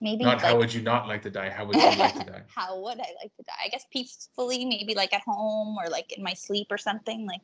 maybe 0.00 0.24
Not 0.24 0.38
like, 0.38 0.46
how 0.46 0.58
would 0.58 0.72
you 0.72 0.82
not 0.82 1.06
like 1.06 1.22
to 1.22 1.30
die? 1.30 1.50
How 1.50 1.64
would 1.66 1.76
you 1.76 1.82
like 1.82 2.14
to 2.14 2.24
die? 2.24 2.42
how 2.56 2.80
would 2.80 2.98
I 2.98 3.10
like 3.22 3.34
to 3.36 3.42
die? 3.46 3.60
I 3.64 3.68
guess 3.68 3.84
peacefully, 3.92 4.64
maybe 4.64 4.94
like 4.94 5.12
at 5.12 5.22
home 5.22 5.76
or 5.78 5.88
like 5.90 6.12
in 6.12 6.22
my 6.24 6.34
sleep 6.34 6.68
or 6.70 6.78
something. 6.78 7.26
Like 7.26 7.40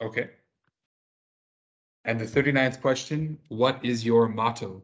Okay. 0.00 0.30
And 2.04 2.20
the 2.20 2.24
39th 2.24 2.80
question: 2.80 3.38
What 3.48 3.84
is 3.84 4.04
your 4.04 4.28
motto? 4.28 4.82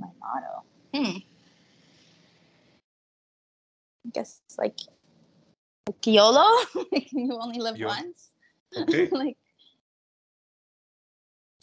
my 0.00 0.08
motto. 0.20 0.64
Hmm. 0.94 1.18
I 4.06 4.10
guess 4.12 4.40
like, 4.58 4.78
like 5.86 6.06
YOLO. 6.06 6.64
like 6.92 7.12
you 7.12 7.38
only 7.40 7.58
live 7.58 7.76
Yo- 7.76 7.88
once. 7.88 8.30
Okay. 8.76 9.08
like 9.12 9.36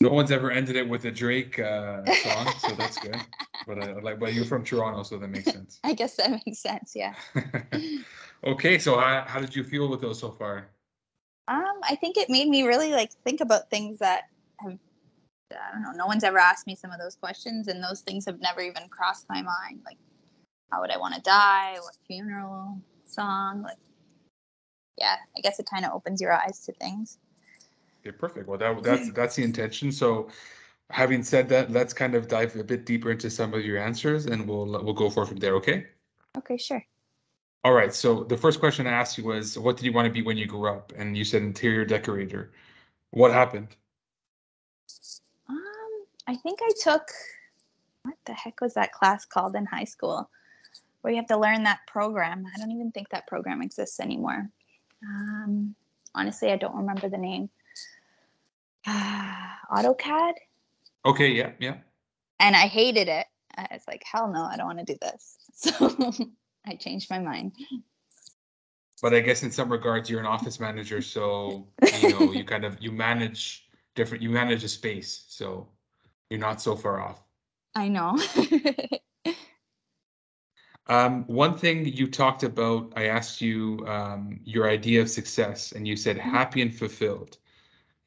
No 0.02 0.10
one's 0.10 0.32
ever 0.32 0.52
ended 0.52 0.76
it 0.76 0.88
with 0.88 1.06
a 1.06 1.12
Drake 1.12 1.60
uh, 1.60 2.06
song, 2.24 2.48
so 2.60 2.76
that's 2.76 2.98
good. 2.98 3.20
But 3.66 3.80
I 3.80 3.94
like, 3.94 4.20
but 4.20 4.34
you're 4.34 4.46
from 4.46 4.64
Toronto, 4.64 5.04
so 5.04 5.18
that 5.18 5.28
makes 5.28 5.52
sense. 5.52 5.80
I 5.84 5.94
guess 5.94 6.16
that 6.18 6.42
makes 6.46 6.60
sense. 6.60 6.94
Yeah. 6.96 7.16
okay, 8.44 8.78
so 8.78 8.98
how, 8.98 9.26
how 9.28 9.40
did 9.40 9.56
you 9.56 9.64
feel 9.64 9.88
with 9.90 10.02
those 10.02 10.20
so 10.20 10.32
far? 10.32 10.70
Um, 11.48 11.80
I 11.84 11.96
think 11.96 12.18
it 12.18 12.30
made 12.30 12.50
me 12.50 12.64
really 12.64 12.92
like 12.92 13.12
think 13.24 13.42
about 13.42 13.70
things 13.70 14.00
that 14.00 14.24
have 14.60 14.78
I 15.52 15.72
don't 15.72 15.82
know, 15.82 15.92
no 15.92 16.06
one's 16.06 16.26
ever 16.26 16.38
asked 16.38 16.68
me 16.68 16.76
some 16.76 16.92
of 16.92 17.00
those 17.00 17.16
questions 17.16 17.70
and 17.70 17.82
those 17.82 18.02
things 18.02 18.26
have 18.26 18.40
never 18.42 18.62
even 18.62 18.90
crossed 18.90 19.28
my 19.30 19.42
mind. 19.42 19.80
Like 19.86 19.98
how 20.72 20.82
would 20.82 20.92
I 20.92 20.98
want 20.98 21.16
to 21.16 21.22
die? 21.22 21.78
What 21.80 21.96
funeral 22.06 22.82
song? 23.06 23.62
Like 23.62 23.78
yeah, 24.98 25.16
I 25.36 25.42
guess 25.42 25.60
it 25.60 25.68
kind 25.70 25.86
of 25.86 25.94
opens 25.94 26.22
your 26.22 26.34
eyes 26.34 26.60
to 26.66 26.74
things. 26.74 27.18
Okay, 28.02 28.16
perfect. 28.16 28.48
Well, 28.48 28.58
that 28.58 28.84
that's 28.84 29.12
that's 29.20 29.36
the 29.36 29.44
intention. 29.44 29.92
So, 29.92 30.30
having 30.90 31.24
said 31.24 31.50
that, 31.50 31.72
let's 31.72 31.94
kind 31.94 32.16
of 32.16 32.28
dive 32.28 32.56
a 32.56 32.64
bit 32.64 32.86
deeper 32.86 33.12
into 33.12 33.30
some 33.30 33.54
of 33.54 33.66
your 33.66 33.78
answers, 33.78 34.26
and 34.26 34.48
we'll 34.48 34.66
we'll 34.84 34.94
go 34.94 35.10
for 35.10 35.26
from 35.26 35.38
there. 35.38 35.56
Okay. 35.56 35.88
Okay, 36.38 36.58
sure. 36.58 36.84
All 37.64 37.74
right. 37.74 37.94
So 37.94 38.24
the 38.24 38.38
first 38.38 38.60
question 38.60 38.88
I 38.88 38.92
asked 38.92 39.18
you 39.18 39.26
was, 39.26 39.58
what 39.58 39.76
did 39.76 39.86
you 39.86 39.92
want 39.92 40.06
to 40.06 40.12
be 40.12 40.22
when 40.22 40.38
you 40.38 40.46
grew 40.46 40.70
up? 40.70 40.94
And 40.96 41.18
you 41.18 41.26
said 41.26 41.42
interior 41.42 41.84
decorator. 41.84 42.52
What 43.12 43.34
happened? 43.34 43.76
Um, 45.50 45.58
I 46.28 46.36
think 46.36 46.60
I 46.62 46.70
took 46.82 47.10
what 48.04 48.16
the 48.26 48.34
heck 48.34 48.62
was 48.62 48.76
that 48.76 48.94
class 48.94 49.26
called 49.26 49.56
in 49.56 49.66
high 49.66 49.84
school 49.84 50.30
where 51.02 51.14
you 51.14 51.18
have 51.18 51.28
to 51.28 51.38
learn 51.38 51.64
that 51.64 51.80
program. 51.88 52.46
I 52.54 52.60
don't 52.60 52.72
even 52.72 52.92
think 52.92 53.10
that 53.10 53.28
program 53.28 53.62
exists 53.62 54.00
anymore. 54.00 54.50
Um, 55.04 55.76
honestly, 56.16 56.52
I 56.52 56.56
don't 56.58 56.76
remember 56.76 57.10
the 57.10 57.18
name. 57.18 57.50
AutoCAD, 58.88 60.34
Okay. 61.06 61.30
Yeah. 61.30 61.52
Yeah. 61.60 61.78
and 62.40 62.56
I 62.56 62.68
hated 62.68 63.08
it. 63.08 63.28
I 63.58 63.68
was 63.72 63.84
like, 63.88 64.04
hell 64.10 64.32
no, 64.32 64.44
I 64.44 64.56
don't 64.58 64.68
want 64.68 64.80
to 64.80 64.86
do 64.86 64.98
this. 65.02 65.38
So 65.54 66.12
I 66.66 66.76
changed 66.76 67.10
my 67.10 67.18
mind. 67.20 67.54
But 69.02 69.14
I 69.14 69.22
guess 69.22 69.42
in 69.44 69.52
some 69.52 69.72
regards, 69.72 70.10
you're 70.10 70.20
an 70.20 70.26
office 70.26 70.60
manager, 70.60 71.02
so 71.02 71.68
you 72.00 72.10
know 72.10 72.32
you 72.32 72.44
kind 72.44 72.66
of 72.66 72.78
you 72.82 72.92
manage 72.92 73.68
different. 73.96 74.22
You 74.22 74.30
manage 74.30 74.64
a 74.64 74.68
space, 74.68 75.26
so 75.30 75.68
you're 76.30 76.40
not 76.40 76.62
so 76.62 76.76
far 76.76 77.00
off. 77.02 77.24
I 77.76 77.88
know. 77.88 78.18
Um, 80.88 81.26
one 81.28 81.58
thing 81.58 81.86
you 81.86 82.08
talked 82.08 82.44
about, 82.44 82.94
I 82.96 83.06
asked 83.08 83.42
you 83.42 83.86
um, 83.88 84.40
your 84.44 84.70
idea 84.70 85.02
of 85.02 85.10
success, 85.10 85.72
and 85.74 85.88
you 85.88 85.96
said 85.96 86.18
Mhm. 86.18 86.32
happy 86.34 86.62
and 86.62 86.74
fulfilled. 86.74 87.38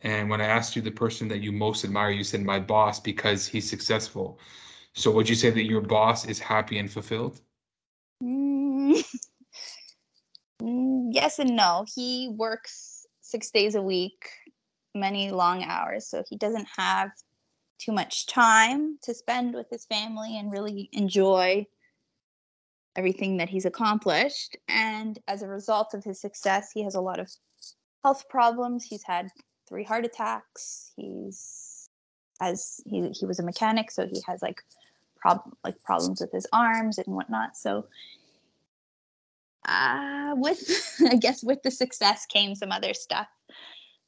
And 0.00 0.30
when 0.30 0.40
I 0.40 0.46
asked 0.46 0.76
you 0.76 0.82
the 0.82 0.90
person 0.90 1.28
that 1.28 1.40
you 1.40 1.52
most 1.52 1.84
admire, 1.84 2.10
you 2.10 2.24
said 2.24 2.42
my 2.42 2.58
boss 2.60 3.00
because 3.00 3.46
he's 3.46 3.68
successful. 3.68 4.38
So 4.94 5.10
would 5.12 5.28
you 5.28 5.34
say 5.36 5.50
that 5.50 5.64
your 5.64 5.80
boss 5.82 6.26
is 6.26 6.38
happy 6.38 6.78
and 6.78 6.90
fulfilled? 6.90 7.40
Mm, 8.22 9.02
yes 11.12 11.38
and 11.38 11.56
no. 11.56 11.84
He 11.94 12.28
works 12.36 13.06
six 13.20 13.50
days 13.50 13.74
a 13.74 13.82
week, 13.82 14.28
many 14.94 15.30
long 15.30 15.62
hours, 15.64 16.06
so 16.08 16.22
he 16.28 16.36
doesn't 16.36 16.68
have 16.76 17.10
too 17.78 17.92
much 17.92 18.26
time 18.26 18.98
to 19.02 19.14
spend 19.14 19.54
with 19.54 19.68
his 19.70 19.86
family 19.86 20.38
and 20.38 20.52
really 20.52 20.88
enjoy 20.92 21.66
everything 22.96 23.36
that 23.38 23.48
he's 23.48 23.64
accomplished. 23.64 24.56
And 24.68 25.18
as 25.28 25.42
a 25.42 25.48
result 25.48 25.94
of 25.94 26.04
his 26.04 26.20
success, 26.20 26.70
he 26.72 26.82
has 26.84 26.94
a 26.94 27.00
lot 27.00 27.20
of 27.20 27.30
health 28.04 28.28
problems. 28.28 28.84
He's 28.84 29.02
had 29.02 29.28
three 29.68 29.84
heart 29.84 30.04
attacks. 30.04 30.92
He's 30.96 31.88
as 32.40 32.80
he 32.86 33.08
he 33.10 33.26
was 33.26 33.38
a 33.38 33.42
mechanic, 33.42 33.90
so 33.90 34.06
he 34.06 34.22
has 34.26 34.42
like 34.42 34.60
prob 35.16 35.42
like 35.64 35.80
problems 35.82 36.20
with 36.20 36.32
his 36.32 36.46
arms 36.52 36.98
and 36.98 37.14
whatnot. 37.14 37.56
So 37.56 37.86
uh 39.68 40.34
with 40.36 40.60
I 41.10 41.16
guess 41.16 41.44
with 41.44 41.62
the 41.62 41.70
success 41.70 42.26
came 42.26 42.54
some 42.54 42.72
other 42.72 42.94
stuff. 42.94 43.28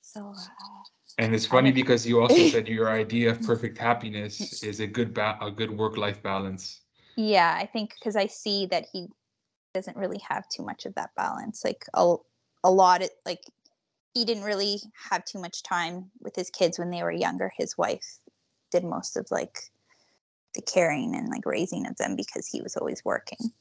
So 0.00 0.32
uh, 0.36 0.82
And 1.18 1.34
it's 1.34 1.46
funny 1.46 1.72
because 1.72 2.06
you 2.06 2.20
also 2.20 2.44
said 2.52 2.68
your 2.68 2.90
idea 2.90 3.30
of 3.30 3.42
perfect 3.42 3.78
happiness 3.78 4.62
is 4.62 4.80
a 4.80 4.86
good 4.86 5.14
ba- 5.14 5.38
a 5.40 5.50
good 5.50 5.70
work-life 5.70 6.22
balance. 6.22 6.81
Yeah, 7.16 7.56
I 7.60 7.66
think 7.66 7.94
because 7.98 8.16
I 8.16 8.26
see 8.26 8.66
that 8.66 8.86
he 8.92 9.08
doesn't 9.74 9.96
really 9.96 10.20
have 10.28 10.48
too 10.48 10.62
much 10.62 10.86
of 10.86 10.94
that 10.94 11.10
balance. 11.16 11.64
Like 11.64 11.84
a 11.94 12.16
a 12.64 12.70
lot 12.70 13.02
of 13.02 13.10
like 13.26 13.40
he 14.14 14.24
didn't 14.24 14.44
really 14.44 14.78
have 15.10 15.24
too 15.24 15.38
much 15.40 15.62
time 15.62 16.10
with 16.20 16.36
his 16.36 16.50
kids 16.50 16.78
when 16.78 16.90
they 16.90 17.02
were 17.02 17.12
younger. 17.12 17.50
His 17.56 17.76
wife 17.78 18.18
did 18.70 18.84
most 18.84 19.16
of 19.16 19.26
like 19.30 19.58
the 20.54 20.62
caring 20.62 21.14
and 21.16 21.28
like 21.28 21.46
raising 21.46 21.86
of 21.86 21.96
them 21.96 22.14
because 22.14 22.46
he 22.46 22.60
was 22.60 22.76
always 22.76 23.02
working. 23.04 23.52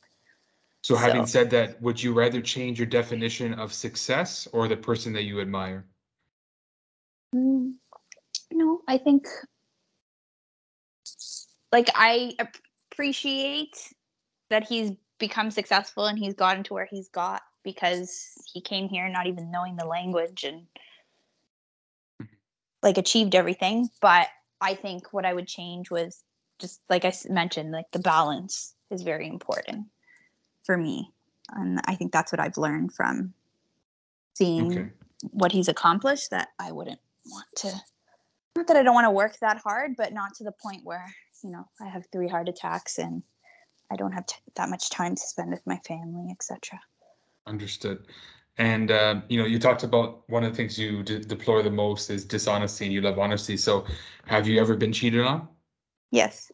So 0.83 0.95
having 0.95 1.25
So- 1.25 1.31
said 1.31 1.49
that, 1.51 1.81
would 1.81 2.01
you 2.01 2.11
rather 2.13 2.41
change 2.41 2.79
your 2.79 2.87
definition 2.87 3.53
of 3.53 3.71
success 3.71 4.47
or 4.51 4.67
the 4.67 4.75
person 4.77 5.13
that 5.13 5.23
you 5.23 5.39
admire? 5.39 5.85
Mm, 7.33 7.75
no, 8.51 8.81
I 8.87 8.97
think 8.97 9.27
like 11.71 11.89
I 11.95 12.35
appreciate 12.91 13.93
that 14.49 14.67
he's 14.67 14.91
become 15.17 15.51
successful 15.51 16.05
and 16.05 16.17
he's 16.17 16.33
gotten 16.33 16.63
to 16.63 16.73
where 16.73 16.87
he's 16.89 17.07
got 17.09 17.41
because 17.63 18.33
he 18.51 18.59
came 18.59 18.89
here 18.89 19.07
not 19.07 19.27
even 19.27 19.51
knowing 19.51 19.75
the 19.75 19.85
language 19.85 20.43
and 20.43 20.61
mm-hmm. 22.21 22.25
like 22.81 22.97
achieved 22.97 23.35
everything. 23.35 23.89
But 24.01 24.27
I 24.59 24.75
think 24.75 25.13
what 25.13 25.25
I 25.25 25.33
would 25.33 25.47
change 25.47 25.89
was 25.91 26.23
just 26.59 26.81
like 26.89 27.05
i 27.05 27.13
mentioned, 27.29 27.71
like 27.71 27.89
the 27.91 27.99
balance 27.99 28.75
is 28.89 29.01
very 29.01 29.27
important 29.27 29.87
for 30.63 30.77
me. 30.77 31.11
And 31.53 31.79
I 31.85 31.95
think 31.95 32.11
that's 32.11 32.31
what 32.31 32.39
I've 32.39 32.57
learned 32.57 32.93
from 32.93 33.33
seeing 34.35 34.71
Okay. 34.71 34.89
what 35.31 35.51
he's 35.51 35.67
accomplished 35.67 36.29
that 36.31 36.49
I 36.59 36.71
wouldn't 36.71 36.99
want 37.25 37.47
to 37.57 37.73
not 38.55 38.67
that 38.67 38.77
I 38.77 38.83
don't 38.83 38.93
want 38.93 39.05
to 39.05 39.11
work 39.11 39.37
that 39.39 39.61
hard, 39.63 39.95
but 39.95 40.13
not 40.13 40.33
to 40.35 40.43
the 40.43 40.51
point 40.51 40.81
where, 40.83 41.05
you 41.43 41.51
know, 41.51 41.67
I 41.79 41.87
have 41.87 42.05
three 42.11 42.27
heart 42.27 42.49
attacks 42.49 42.97
and 42.97 43.23
I 43.91 43.95
don't 43.95 44.13
have 44.13 44.25
t- 44.25 44.35
that 44.55 44.69
much 44.69 44.89
time 44.89 45.15
to 45.15 45.21
spend 45.21 45.51
with 45.51 45.65
my 45.65 45.77
family, 45.87 46.29
etc. 46.31 46.79
Understood. 47.45 48.07
And 48.57 48.91
um, 48.91 49.23
you 49.27 49.39
know, 49.39 49.45
you 49.45 49.59
talked 49.59 49.83
about 49.83 50.29
one 50.29 50.43
of 50.43 50.51
the 50.51 50.57
things 50.57 50.77
you 50.77 51.03
de- 51.03 51.19
deplore 51.19 51.63
the 51.63 51.71
most 51.71 52.09
is 52.09 52.25
dishonesty, 52.25 52.85
and 52.85 52.93
you 52.93 53.01
love 53.01 53.17
honesty. 53.17 53.57
So, 53.57 53.85
have 54.25 54.47
you 54.47 54.59
ever 54.59 54.75
been 54.75 54.91
cheated 54.91 55.21
on? 55.21 55.47
Yes. 56.11 56.51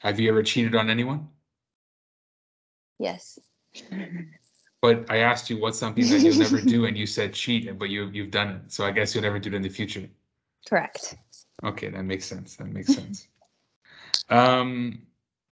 Have 0.00 0.20
you 0.20 0.28
ever 0.28 0.42
cheated 0.42 0.74
on 0.74 0.90
anyone? 0.90 1.28
Yes. 2.98 3.38
But 4.82 5.10
I 5.10 5.18
asked 5.18 5.48
you 5.48 5.58
what's 5.58 5.78
something 5.78 6.06
that 6.08 6.20
you'll 6.20 6.38
never 6.38 6.60
do, 6.60 6.84
and 6.86 6.96
you 6.96 7.06
said 7.06 7.32
cheat, 7.32 7.78
but 7.78 7.88
you 7.88 8.08
you've 8.12 8.30
done 8.30 8.48
it. 8.50 8.72
So 8.72 8.84
I 8.84 8.90
guess 8.90 9.14
you'll 9.14 9.22
never 9.22 9.38
do 9.38 9.48
it 9.48 9.54
in 9.54 9.62
the 9.62 9.68
future. 9.68 10.08
Correct. 10.68 11.16
Okay, 11.64 11.88
that 11.88 12.04
makes 12.04 12.24
sense. 12.24 12.56
That 12.56 12.68
makes 12.68 12.94
sense. 12.94 13.28
Um, 14.28 15.02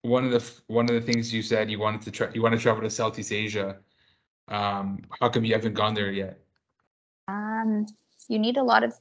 one 0.02 0.26
of 0.26 0.32
the 0.32 0.52
one 0.68 0.90
of 0.90 0.96
the 0.96 1.02
things 1.02 1.34
you 1.34 1.42
said 1.42 1.70
you 1.72 1.80
wanted 1.80 2.02
to 2.04 2.12
try 2.12 2.30
you 2.34 2.42
want 2.42 2.54
to 2.56 2.60
travel 2.62 2.82
to 2.84 2.90
Southeast 2.90 3.32
Asia. 3.32 3.78
Um, 4.50 5.00
how 5.22 5.30
come 5.30 5.46
you 5.46 5.54
haven't 5.54 5.74
gone 5.74 5.94
there 5.94 6.12
yet? 6.12 6.40
Um, 7.28 7.86
you 8.28 8.38
need 8.40 8.58
a 8.58 8.64
lot 8.64 8.84
of 8.84 8.94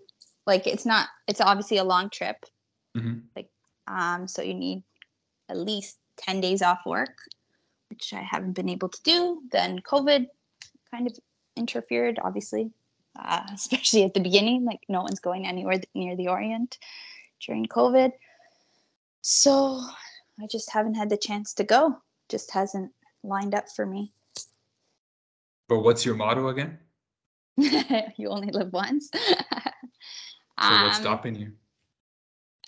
like 0.47 0.67
it's 0.67 0.87
not 0.87 1.09
it's 1.27 1.41
obviously 1.41 1.79
a 1.79 1.85
long 1.85 2.11
trip. 2.11 2.37
Mhm. 2.97 3.23
Like 3.35 3.51
um, 3.89 4.29
so 4.29 4.43
you 4.43 4.55
need 4.55 4.85
at 5.49 5.57
least 5.57 5.99
10 6.19 6.41
days 6.41 6.63
off 6.63 6.81
work, 6.87 7.17
which 7.91 8.13
I 8.15 8.21
haven't 8.23 8.53
been 8.53 8.69
able 8.69 8.89
to 8.89 9.03
do. 9.03 9.43
Then 9.51 9.81
COVID 9.81 10.27
kind 10.91 11.07
of 11.07 11.19
interfered, 11.57 12.19
obviously. 12.23 12.71
uh, 13.19 13.43
especially 13.53 14.05
at 14.05 14.15
the 14.15 14.21
beginning. 14.21 14.65
Like 14.65 14.81
no 14.89 15.03
one's 15.03 15.21
going 15.21 15.47
anywhere 15.47 15.81
near 15.95 16.17
the 16.17 16.29
Orient 16.29 16.79
during 17.45 17.67
COVID. 17.67 18.13
So 19.23 19.81
I 20.41 20.47
just 20.51 20.71
haven't 20.71 20.95
had 20.95 21.09
the 21.09 21.17
chance 21.17 21.55
to 21.55 21.65
go. 21.65 21.97
Just 22.29 22.51
hasn't 22.51 22.91
lined 23.23 23.55
up 23.55 23.69
for 23.75 23.87
me. 23.87 24.13
But 25.69 25.81
what's 25.81 26.05
your 26.05 26.17
motto 26.17 26.49
again? 26.49 26.79
you 27.57 28.29
only 28.29 28.51
live 28.51 28.73
once. 28.73 29.09
so 29.15 29.21
what's 30.57 30.97
um, 30.97 31.03
stopping 31.03 31.35
you? 31.37 31.53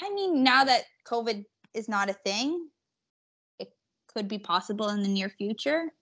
I 0.01 0.13
mean, 0.13 0.43
now 0.43 0.65
that 0.65 0.85
COVID 1.07 1.45
is 1.75 1.89
not 1.89 2.09
a 2.09 2.15
thing, 2.15 2.69
it 3.59 3.73
could 4.13 4.29
be 4.29 4.39
possible 4.39 4.89
in 4.91 5.03
the 5.03 5.09
near 5.09 5.29
future. 5.29 5.93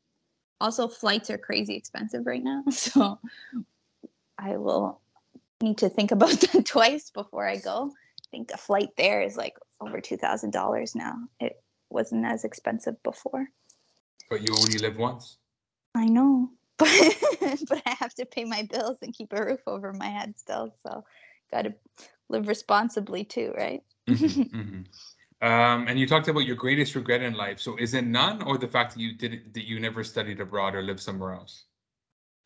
Also, 0.61 0.87
flights 0.87 1.31
are 1.31 1.38
crazy 1.38 1.75
expensive 1.75 2.27
right 2.27 2.43
now. 2.43 2.62
So 2.71 3.19
I 4.38 4.57
will 4.57 5.01
need 5.61 5.79
to 5.79 5.88
think 5.88 6.11
about 6.11 6.41
that 6.41 6.67
twice 6.67 7.11
before 7.11 7.47
I 7.47 7.57
go. 7.57 7.91
I 7.91 8.27
think 8.31 8.51
a 8.53 8.57
flight 8.57 8.91
there 8.97 9.23
is 9.23 9.37
like 9.37 9.57
over 9.83 10.01
$2,000 10.01 10.97
now. 10.97 11.14
It 11.40 11.62
wasn't 11.90 12.27
as 12.27 12.45
expensive 12.45 13.03
before. 13.03 13.47
But 14.31 14.42
you 14.42 14.55
only 14.57 14.79
live 14.79 14.97
once. 14.97 15.38
I 15.95 16.07
know. 16.07 16.51
But 16.79 16.88
but 17.68 17.83
I 17.87 17.95
have 18.01 18.14
to 18.14 18.25
pay 18.25 18.45
my 18.45 18.62
bills 18.62 18.97
and 19.03 19.14
keep 19.14 19.33
a 19.33 19.45
roof 19.45 19.61
over 19.68 19.92
my 19.92 20.09
head 20.09 20.35
still. 20.37 20.75
So 20.85 21.05
got 21.53 21.62
to 21.62 21.75
live 22.29 22.49
responsibly 22.49 23.25
too, 23.25 23.53
right? 23.57 23.83
mm-hmm, 24.09 24.42
mm-hmm. 24.57 25.47
Um, 25.47 25.87
and 25.87 25.99
you 25.99 26.07
talked 26.07 26.29
about 26.29 26.47
your 26.47 26.57
greatest 26.57 26.95
regret 26.95 27.23
in 27.23 27.35
life. 27.35 27.61
So 27.61 27.77
is 27.77 27.95
it 27.95 28.05
none, 28.05 28.42
or 28.42 28.59
the 28.59 28.66
fact 28.66 28.95
that 28.95 29.01
you 29.01 29.12
didn't 29.12 29.55
that 29.55 29.66
you 29.66 29.79
never 29.79 30.03
studied 30.03 30.40
abroad 30.40 30.75
or 30.75 30.83
lived 30.83 31.01
somewhere 31.01 31.35
else? 31.35 31.66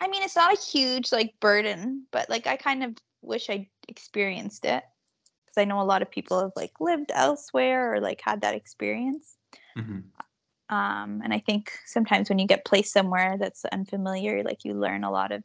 I 0.00 0.08
mean, 0.08 0.22
it's 0.22 0.36
not 0.36 0.52
a 0.52 0.60
huge 0.60 1.12
like 1.12 1.34
burden, 1.40 2.06
but 2.10 2.28
like 2.28 2.46
I 2.46 2.56
kind 2.56 2.82
of 2.82 2.96
wish 3.22 3.48
I 3.48 3.68
experienced 3.88 4.64
it 4.64 4.82
because 5.56 5.62
I 5.62 5.68
know 5.68 5.80
a 5.80 5.84
lot 5.84 6.02
of 6.02 6.10
people 6.10 6.40
have 6.40 6.52
like 6.56 6.72
lived 6.80 7.10
elsewhere 7.14 7.94
or 7.94 8.00
like 8.00 8.20
had 8.20 8.42
that 8.42 8.54
experience. 8.54 9.36
Mm-hmm. 9.76 10.00
Um, 10.74 11.20
and 11.22 11.32
I 11.32 11.38
think 11.38 11.72
sometimes 11.86 12.28
when 12.28 12.38
you 12.38 12.46
get 12.46 12.64
placed 12.64 12.92
somewhere 12.92 13.36
that's 13.38 13.64
unfamiliar, 13.66 14.42
like 14.42 14.64
you 14.64 14.74
learn 14.74 15.04
a 15.04 15.10
lot 15.10 15.32
of 15.32 15.42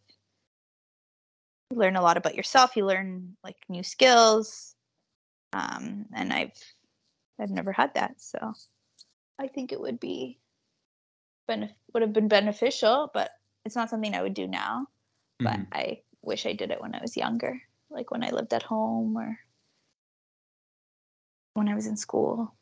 you 1.69 1.77
learn 1.77 1.95
a 1.95 2.01
lot 2.01 2.17
about 2.17 2.35
yourself. 2.35 2.75
You 2.75 2.85
learn 2.85 3.37
like 3.43 3.57
new 3.69 3.83
skills. 3.83 4.75
Um, 5.53 6.05
and 6.13 6.33
I've 6.33 6.57
I've 7.39 7.49
never 7.49 7.71
had 7.71 7.93
that, 7.95 8.21
so 8.21 8.53
I 9.39 9.47
think 9.47 9.71
it 9.71 9.81
would 9.81 9.99
be 9.99 10.39
benef- 11.49 11.73
would 11.93 12.03
have 12.03 12.13
been 12.13 12.27
beneficial, 12.27 13.11
but 13.13 13.31
it's 13.65 13.75
not 13.75 13.89
something 13.89 14.15
I 14.15 14.21
would 14.21 14.33
do 14.33 14.47
now. 14.47 14.87
But 15.39 15.53
mm-hmm. 15.53 15.73
I 15.73 16.01
wish 16.21 16.45
I 16.45 16.53
did 16.53 16.71
it 16.71 16.81
when 16.81 16.95
I 16.95 17.01
was 17.01 17.17
younger, 17.17 17.61
like 17.89 18.11
when 18.11 18.23
I 18.23 18.29
lived 18.29 18.53
at 18.53 18.63
home 18.63 19.17
or 19.17 19.39
when 21.53 21.67
I 21.67 21.75
was 21.75 21.87
in 21.87 21.97
school. 21.97 22.53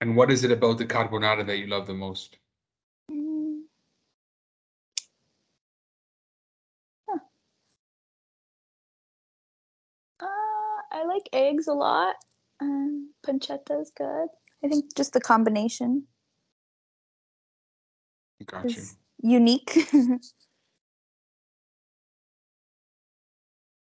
And 0.00 0.16
what 0.16 0.30
is 0.30 0.44
it 0.44 0.50
about 0.50 0.78
the 0.78 0.86
carbonara 0.86 1.46
that 1.46 1.58
you 1.58 1.66
love 1.66 1.86
the 1.86 1.94
most? 1.94 2.36
Mm. 3.10 3.62
Huh. 7.08 7.18
Uh, 10.20 10.26
I 10.92 11.04
like 11.06 11.28
eggs 11.32 11.66
a 11.68 11.72
lot. 11.72 12.16
Um, 12.60 13.12
pancetta 13.26 13.80
is 13.80 13.90
good. 13.96 14.28
I 14.64 14.68
think 14.68 14.94
just 14.96 15.12
the 15.12 15.20
combination. 15.20 16.06
Got 18.46 18.76
you. 18.76 18.82
Unique. 19.22 19.88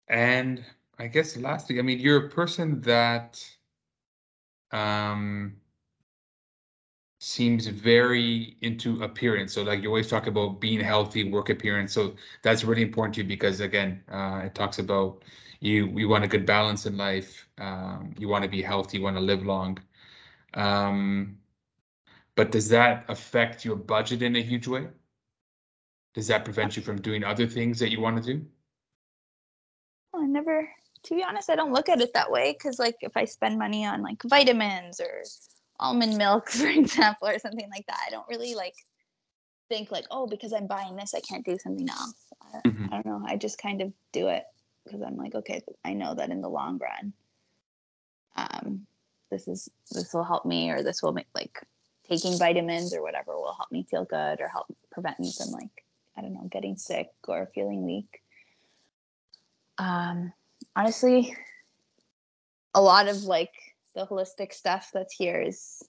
and 0.07 0.65
I 0.99 1.07
guess 1.07 1.38
lastly, 1.38 1.79
I 1.79 1.81
mean, 1.81 1.99
you're 1.99 2.25
a 2.25 2.29
person 2.29 2.81
that 2.81 3.43
um 4.71 5.57
seems 7.19 7.67
very 7.67 8.57
into 8.62 9.01
appearance. 9.03 9.53
So 9.53 9.63
like 9.63 9.81
you 9.81 9.89
always 9.89 10.07
talk 10.10 10.27
about 10.27 10.60
being 10.62 10.79
healthy, 10.79 11.23
work 11.31 11.49
appearance. 11.49 11.93
So 11.93 12.15
that's 12.43 12.63
really 12.63 12.83
important 12.83 13.15
to 13.15 13.21
you 13.21 13.27
because 13.27 13.60
again, 13.60 14.03
uh, 14.12 14.41
it 14.45 14.55
talks 14.55 14.79
about 14.79 15.23
you 15.60 15.88
you 15.97 16.07
want 16.07 16.23
a 16.23 16.27
good 16.27 16.45
balance 16.45 16.86
in 16.86 16.97
life. 16.97 17.47
Um, 17.57 18.13
you 18.17 18.27
want 18.27 18.43
to 18.43 18.49
be 18.49 18.62
healthy, 18.62 18.97
you 18.97 19.03
want 19.03 19.17
to 19.17 19.21
live 19.21 19.43
long. 19.45 19.79
Um, 20.53 21.38
but 22.36 22.51
does 22.51 22.69
that 22.69 23.05
affect 23.10 23.65
your 23.65 23.75
budget 23.75 24.21
in 24.21 24.36
a 24.36 24.41
huge 24.41 24.67
way? 24.67 24.88
Does 26.13 26.27
that 26.27 26.43
prevent 26.45 26.75
you 26.75 26.83
from 26.83 27.01
doing 27.01 27.23
other 27.23 27.47
things 27.47 27.79
that 27.79 27.91
you 27.91 28.01
want 28.01 28.23
to 28.23 28.33
do? 28.33 28.45
I 30.13 30.25
never, 30.25 30.69
to 31.08 31.15
be 31.15 31.24
honest, 31.24 31.50
I 31.50 31.56
don't 31.56 31.74
look 31.74 31.89
at 31.89 32.02
it 32.02 32.13
that 32.13 32.32
way 32.32 32.54
because, 32.54 32.80
like, 32.80 32.98
if 33.02 33.15
I 33.15 33.26
spend 33.26 33.58
money 33.58 33.86
on 33.86 34.02
like 34.02 34.22
vitamins 34.24 35.00
or 35.00 35.24
almond 35.80 36.17
milk, 36.17 36.50
for 36.52 36.67
example, 36.67 37.28
or 37.28 37.39
something 37.39 37.70
like 37.70 37.86
that. 37.88 38.00
I 38.06 38.12
don't 38.12 38.28
really 38.30 38.56
like 38.56 38.76
think 39.70 39.91
like, 39.91 40.06
oh, 40.12 40.28
because 40.28 40.54
I'm 40.54 40.67
buying 40.67 40.96
this, 40.96 41.13
I 41.13 41.20
can't 41.22 41.46
do 41.46 41.58
something 41.58 41.89
else. 41.89 42.15
I, 42.41 42.67
mm-hmm. 42.67 42.86
I 42.93 43.02
don't 43.02 43.06
know. 43.06 43.24
I 43.26 43.38
just 43.38 43.58
kind 43.58 43.82
of 43.82 43.91
do 44.12 44.28
it 44.28 44.43
because 44.86 45.02
I'm 45.02 45.17
like, 45.17 45.36
okay, 45.36 45.62
I 45.84 45.93
know 45.93 46.13
that 46.15 46.30
in 46.30 46.41
the 46.41 46.50
long 46.50 46.80
run, 46.80 47.13
um, 48.36 48.86
this 49.30 49.48
is 49.48 49.70
this 49.91 50.13
will 50.13 50.24
help 50.24 50.46
me, 50.46 50.70
or 50.72 50.84
this 50.84 51.02
will 51.02 51.12
make 51.12 51.28
like 51.36 51.62
taking 52.08 52.38
vitamins 52.38 52.93
or 52.93 53.02
whatever 53.02 53.36
will 53.36 53.54
help 53.54 53.72
me 53.72 53.84
feel 53.84 54.06
good 54.06 54.39
or 54.39 54.48
help 54.48 54.67
prevent 54.91 55.20
me 55.20 55.34
from 55.36 55.52
like 55.52 55.84
I 56.15 56.22
don't 56.22 56.34
know 56.34 56.48
getting 56.50 56.78
sick 56.78 57.10
or 57.28 57.50
feeling 57.54 57.86
weak. 57.86 58.22
Um, 59.78 60.32
honestly, 60.77 61.35
a 62.75 62.81
lot 62.81 63.07
of 63.07 63.23
like 63.23 63.51
the 63.95 64.05
holistic 64.05 64.53
stuff 64.53 64.91
that's 64.93 65.13
here 65.13 65.41
is 65.41 65.81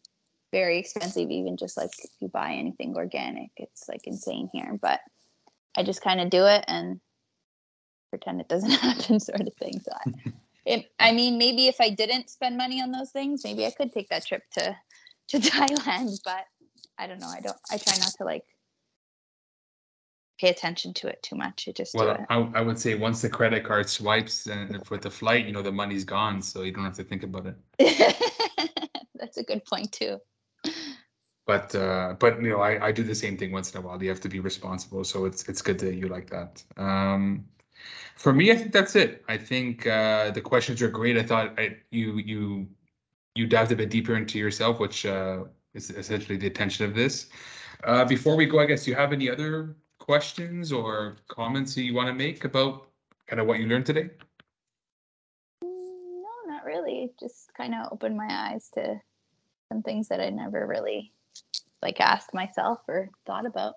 very 0.51 0.79
expensive 0.79 1.31
even 1.31 1.59
just 1.59 1.77
like 1.77 1.90
if 2.03 2.11
you 2.20 2.29
buy 2.29 2.53
anything 2.53 2.94
organic 2.96 3.51
it's 3.59 3.87
like 3.87 4.01
insane 4.07 4.48
here 4.51 4.79
but 4.81 5.01
i 5.77 5.83
just 5.83 6.01
kind 6.01 6.22
of 6.22 6.31
do 6.31 6.46
it 6.46 6.64
and 6.66 6.98
pretend 8.09 8.40
it 8.40 8.48
doesn't 8.48 8.70
happen 8.87 9.20
sort 9.20 9.42
of 9.42 9.53
thing 9.61 9.79
so 9.79 9.92
I, 9.92 10.33
it, 10.64 10.90
I 10.98 11.12
mean 11.12 11.37
maybe 11.37 11.68
if 11.68 11.77
i 11.83 11.90
didn't 11.90 12.31
spend 12.31 12.57
money 12.57 12.81
on 12.81 12.90
those 12.90 13.11
things 13.11 13.44
maybe 13.44 13.66
i 13.66 13.70
could 13.70 13.92
take 13.92 14.09
that 14.09 14.24
trip 14.24 14.42
to 14.53 14.74
to 15.29 15.38
thailand 15.38 16.18
but 16.24 16.46
i 16.98 17.07
don't 17.07 17.20
know 17.20 17.29
i 17.29 17.40
don't 17.40 17.59
i 17.70 17.77
try 17.77 17.98
not 17.98 18.12
to 18.16 18.24
like 18.24 18.44
pay 20.38 20.48
attention 20.48 20.94
to 20.94 21.09
it 21.09 21.22
too 21.22 21.37
much. 21.37 21.66
You 21.66 21.72
just 21.72 21.94
well, 21.94 22.24
I, 22.31 22.37
I 22.55 22.61
would 22.61 22.79
say 22.79 22.94
once 22.94 23.20
the 23.22 23.29
credit 23.29 23.64
card 23.64 23.88
swipes 23.88 24.46
and 24.46 24.85
for 24.87 24.96
the 24.96 25.11
flight, 25.11 25.46
you 25.46 25.53
know, 25.53 25.62
the 25.62 25.72
money's 25.72 26.05
gone, 26.05 26.40
so 26.42 26.62
you 26.62 26.72
don't 26.72 26.85
have 26.85 26.96
to 26.96 27.05
think 27.05 27.22
about 27.22 27.46
it. 27.46 27.57
That's 29.14 29.37
a 29.37 29.42
good 29.42 29.64
point 29.64 29.92
too. 29.92 30.18
But 31.46 31.74
uh, 31.74 32.14
but 32.18 32.42
you 32.42 32.51
know, 32.51 32.61
I, 32.61 32.88
I 32.88 32.92
do 32.92 33.03
the 33.03 33.14
same 33.14 33.37
thing 33.37 33.53
once 33.53 33.72
in 33.72 33.79
a 33.79 33.81
while. 33.81 34.03
You 34.03 34.11
have 34.11 34.20
to 34.20 34.29
be 34.29 34.38
responsible, 34.40 35.03
so 35.05 35.24
it's 35.24 35.48
it's 35.48 35.62
good 35.62 35.79
that 35.81 35.94
you 35.94 36.09
like 36.09 36.29
that. 36.31 36.62
Um, 36.77 37.46
for 38.16 38.33
me, 38.33 38.53
I 38.53 38.57
think 38.57 38.72
that's 38.72 38.96
it. 38.96 39.24
I 39.29 39.38
think 39.38 39.87
uh, 39.87 40.31
the 40.31 40.40
questions 40.40 40.83
are 40.83 40.90
great. 40.90 41.16
I 41.16 41.22
thought 41.22 41.59
I, 41.59 41.79
you 41.90 42.18
you 42.18 42.68
you 43.35 43.46
dived 43.46 43.72
a 43.72 43.77
bit 43.77 43.88
deeper 43.88 44.14
into 44.14 44.38
yourself, 44.38 44.79
which 44.79 45.07
uh, 45.07 45.44
is 45.74 45.90
essentially 45.90 46.37
the 46.37 46.48
intention 46.48 46.85
of 46.85 46.94
this. 46.94 47.29
Uh, 47.85 48.05
before 48.05 48.37
we 48.37 48.44
go, 48.44 48.59
I 48.59 48.66
guess 48.66 48.87
you 48.87 48.94
have 48.94 49.12
any 49.12 49.31
other 49.31 49.77
questions 50.09 50.73
or 50.73 51.18
comments 51.29 51.75
that 51.75 51.83
you 51.83 51.92
want 51.92 52.09
to 52.09 52.14
make 52.14 52.44
about 52.44 52.87
kind 53.27 53.38
of 53.40 53.47
what 53.47 53.59
you 53.59 53.66
learned 53.66 53.85
today? 53.85 54.09
No, 55.62 56.31
not 56.47 56.64
really. 56.64 57.12
Just 57.21 57.53
kind 57.55 57.75
of 57.75 57.92
opened 57.92 58.16
my 58.16 58.27
eyes 58.31 58.71
to 58.73 58.99
some 59.68 59.83
things 59.83 60.09
that 60.09 60.18
I 60.18 60.31
never 60.31 60.66
really 60.66 61.12
like 61.83 62.01
asked 62.01 62.33
myself 62.33 62.79
or 62.88 63.11
thought 63.27 63.44
about. 63.44 63.75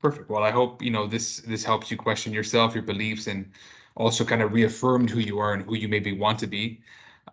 Perfect. 0.00 0.30
Well, 0.30 0.44
I 0.44 0.52
hope 0.52 0.80
you 0.80 0.92
know 0.92 1.08
this 1.08 1.38
this 1.38 1.64
helps 1.64 1.90
you 1.90 1.96
question 1.96 2.32
yourself, 2.32 2.72
your 2.72 2.84
beliefs, 2.84 3.26
and 3.26 3.50
also 3.96 4.24
kind 4.24 4.42
of 4.42 4.52
reaffirmed 4.52 5.10
who 5.10 5.18
you 5.18 5.40
are 5.40 5.54
and 5.54 5.64
who 5.64 5.74
you 5.74 5.88
maybe 5.88 6.16
want 6.16 6.38
to 6.38 6.46
be. 6.46 6.82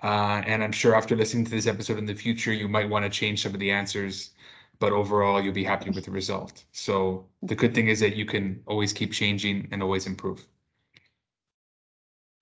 Uh, 0.02 0.42
and 0.48 0.64
I'm 0.64 0.72
sure 0.72 0.96
after 0.96 1.16
listening 1.16 1.46
to 1.46 1.52
this 1.52 1.68
episode 1.68 2.00
in 2.00 2.08
the 2.08 2.16
future, 2.16 2.52
you 2.52 2.68
might 2.68 2.90
want 2.90 3.06
to 3.06 3.10
change 3.12 3.44
some 3.44 3.54
of 3.54 3.60
the 3.60 3.70
answers 3.70 4.32
but 4.80 4.92
overall 4.92 5.42
you'll 5.42 5.54
be 5.54 5.64
happy 5.64 5.90
with 5.90 6.06
the 6.06 6.12
result. 6.12 6.64
So 6.72 7.26
the 7.42 7.56
good 7.56 7.74
thing 7.74 7.88
is 7.88 8.00
that 8.00 8.16
you 8.16 8.26
can 8.26 8.62
always 8.68 8.94
keep 8.94 9.12
changing 9.12 9.68
and 9.72 9.82
always 9.82 10.06
improve. 10.08 10.46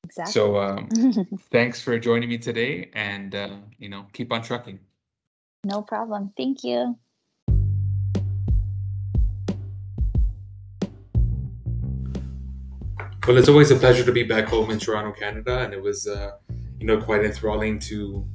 Exactly. 0.04 0.34
So 0.34 0.58
um, 0.60 0.90
thanks 1.52 1.82
for 1.82 1.98
joining 1.98 2.30
me 2.30 2.38
today, 2.38 2.90
and 2.94 3.34
uh, 3.34 3.58
you 3.80 3.90
know 3.90 4.06
keep 4.14 4.32
on 4.32 4.42
trucking. 4.42 4.80
No 5.64 5.82
problem. 5.82 6.32
Thank 6.38 6.64
you. 6.64 6.98
Well, 13.28 13.38
it's 13.38 13.50
always 13.50 13.72
a 13.72 13.76
pleasure 13.76 14.06
to 14.06 14.12
be 14.12 14.22
back 14.22 14.46
home 14.46 14.70
in 14.70 14.78
Toronto, 14.78 15.12
Canada, 15.12 15.62
and 15.62 15.74
it 15.74 15.82
was 15.82 16.08
uh, 16.08 16.34
you 16.80 16.86
know 16.86 17.02
quite 17.02 17.26
enthralling 17.26 17.80
to 17.80 18.28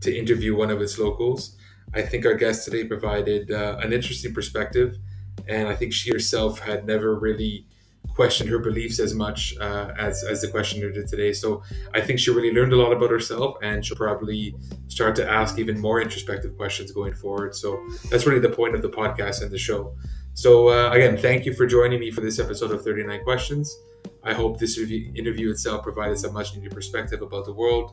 to 0.00 0.16
interview 0.16 0.56
one 0.56 0.70
of 0.70 0.80
its 0.80 0.98
locals. 0.98 1.57
I 1.94 2.02
think 2.02 2.26
our 2.26 2.34
guest 2.34 2.64
today 2.64 2.84
provided 2.84 3.50
uh, 3.50 3.78
an 3.82 3.92
interesting 3.92 4.34
perspective, 4.34 4.98
and 5.46 5.68
I 5.68 5.74
think 5.74 5.92
she 5.92 6.10
herself 6.10 6.58
had 6.58 6.86
never 6.86 7.18
really 7.18 7.66
questioned 8.14 8.50
her 8.50 8.58
beliefs 8.58 8.98
as 8.98 9.14
much 9.14 9.56
uh, 9.60 9.92
as 9.96 10.24
as 10.24 10.40
the 10.40 10.48
questioner 10.48 10.90
did 10.90 11.06
today. 11.06 11.32
So 11.32 11.62
I 11.94 12.00
think 12.00 12.18
she 12.18 12.30
really 12.30 12.52
learned 12.52 12.72
a 12.72 12.76
lot 12.76 12.92
about 12.92 13.10
herself, 13.10 13.56
and 13.62 13.84
she'll 13.84 13.96
probably 13.96 14.54
start 14.88 15.14
to 15.16 15.28
ask 15.28 15.58
even 15.58 15.80
more 15.80 16.00
introspective 16.00 16.56
questions 16.56 16.90
going 16.92 17.14
forward. 17.14 17.54
So 17.54 17.80
that's 18.10 18.26
really 18.26 18.40
the 18.40 18.54
point 18.60 18.74
of 18.74 18.82
the 18.82 18.90
podcast 18.90 19.42
and 19.42 19.50
the 19.50 19.58
show. 19.58 19.96
So 20.34 20.68
uh, 20.68 20.90
again, 20.92 21.16
thank 21.16 21.46
you 21.46 21.52
for 21.52 21.66
joining 21.66 22.00
me 22.00 22.10
for 22.10 22.20
this 22.20 22.38
episode 22.38 22.70
of 22.70 22.82
39 22.82 23.22
Questions. 23.24 23.76
I 24.22 24.34
hope 24.34 24.58
this 24.58 24.78
interview 24.78 25.50
itself 25.50 25.82
provided 25.82 26.18
some 26.18 26.32
much 26.32 26.54
needed 26.54 26.72
perspective 26.72 27.22
about 27.22 27.44
the 27.44 27.52
world, 27.52 27.86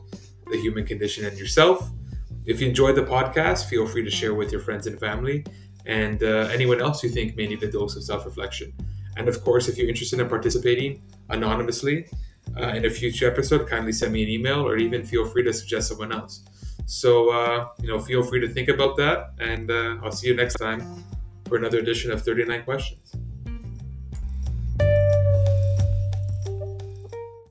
the 0.50 0.58
human 0.58 0.84
condition, 0.84 1.24
and 1.24 1.38
yourself. 1.38 1.90
If 2.46 2.60
you 2.60 2.68
enjoyed 2.68 2.96
the 2.96 3.02
podcast, 3.02 3.68
feel 3.68 3.86
free 3.86 4.04
to 4.04 4.10
share 4.10 4.34
with 4.34 4.52
your 4.52 4.60
friends 4.60 4.86
and 4.86 4.98
family 4.98 5.44
and 5.84 6.22
uh, 6.22 6.48
anyone 6.52 6.80
else 6.80 7.02
you 7.02 7.10
think 7.10 7.36
may 7.36 7.46
need 7.46 7.62
a 7.62 7.70
dose 7.70 7.96
of 7.96 8.04
self 8.04 8.24
reflection. 8.24 8.72
And 9.16 9.28
of 9.28 9.42
course, 9.42 9.68
if 9.68 9.76
you're 9.76 9.88
interested 9.88 10.20
in 10.20 10.28
participating 10.28 11.02
anonymously 11.30 12.06
uh, 12.56 12.68
in 12.68 12.84
a 12.84 12.90
future 12.90 13.30
episode, 13.30 13.68
kindly 13.68 13.92
send 13.92 14.12
me 14.12 14.22
an 14.22 14.28
email 14.28 14.66
or 14.66 14.76
even 14.76 15.04
feel 15.04 15.24
free 15.24 15.42
to 15.44 15.52
suggest 15.52 15.88
someone 15.88 16.12
else. 16.12 16.44
So, 16.86 17.30
uh, 17.30 17.68
you 17.80 17.88
know, 17.88 17.98
feel 17.98 18.22
free 18.22 18.40
to 18.40 18.48
think 18.48 18.68
about 18.68 18.96
that. 18.98 19.32
And 19.40 19.70
uh, 19.70 19.96
I'll 20.02 20.12
see 20.12 20.28
you 20.28 20.36
next 20.36 20.54
time 20.54 21.04
for 21.48 21.56
another 21.56 21.78
edition 21.78 22.12
of 22.12 22.22
39 22.22 22.62
Questions. 22.64 23.12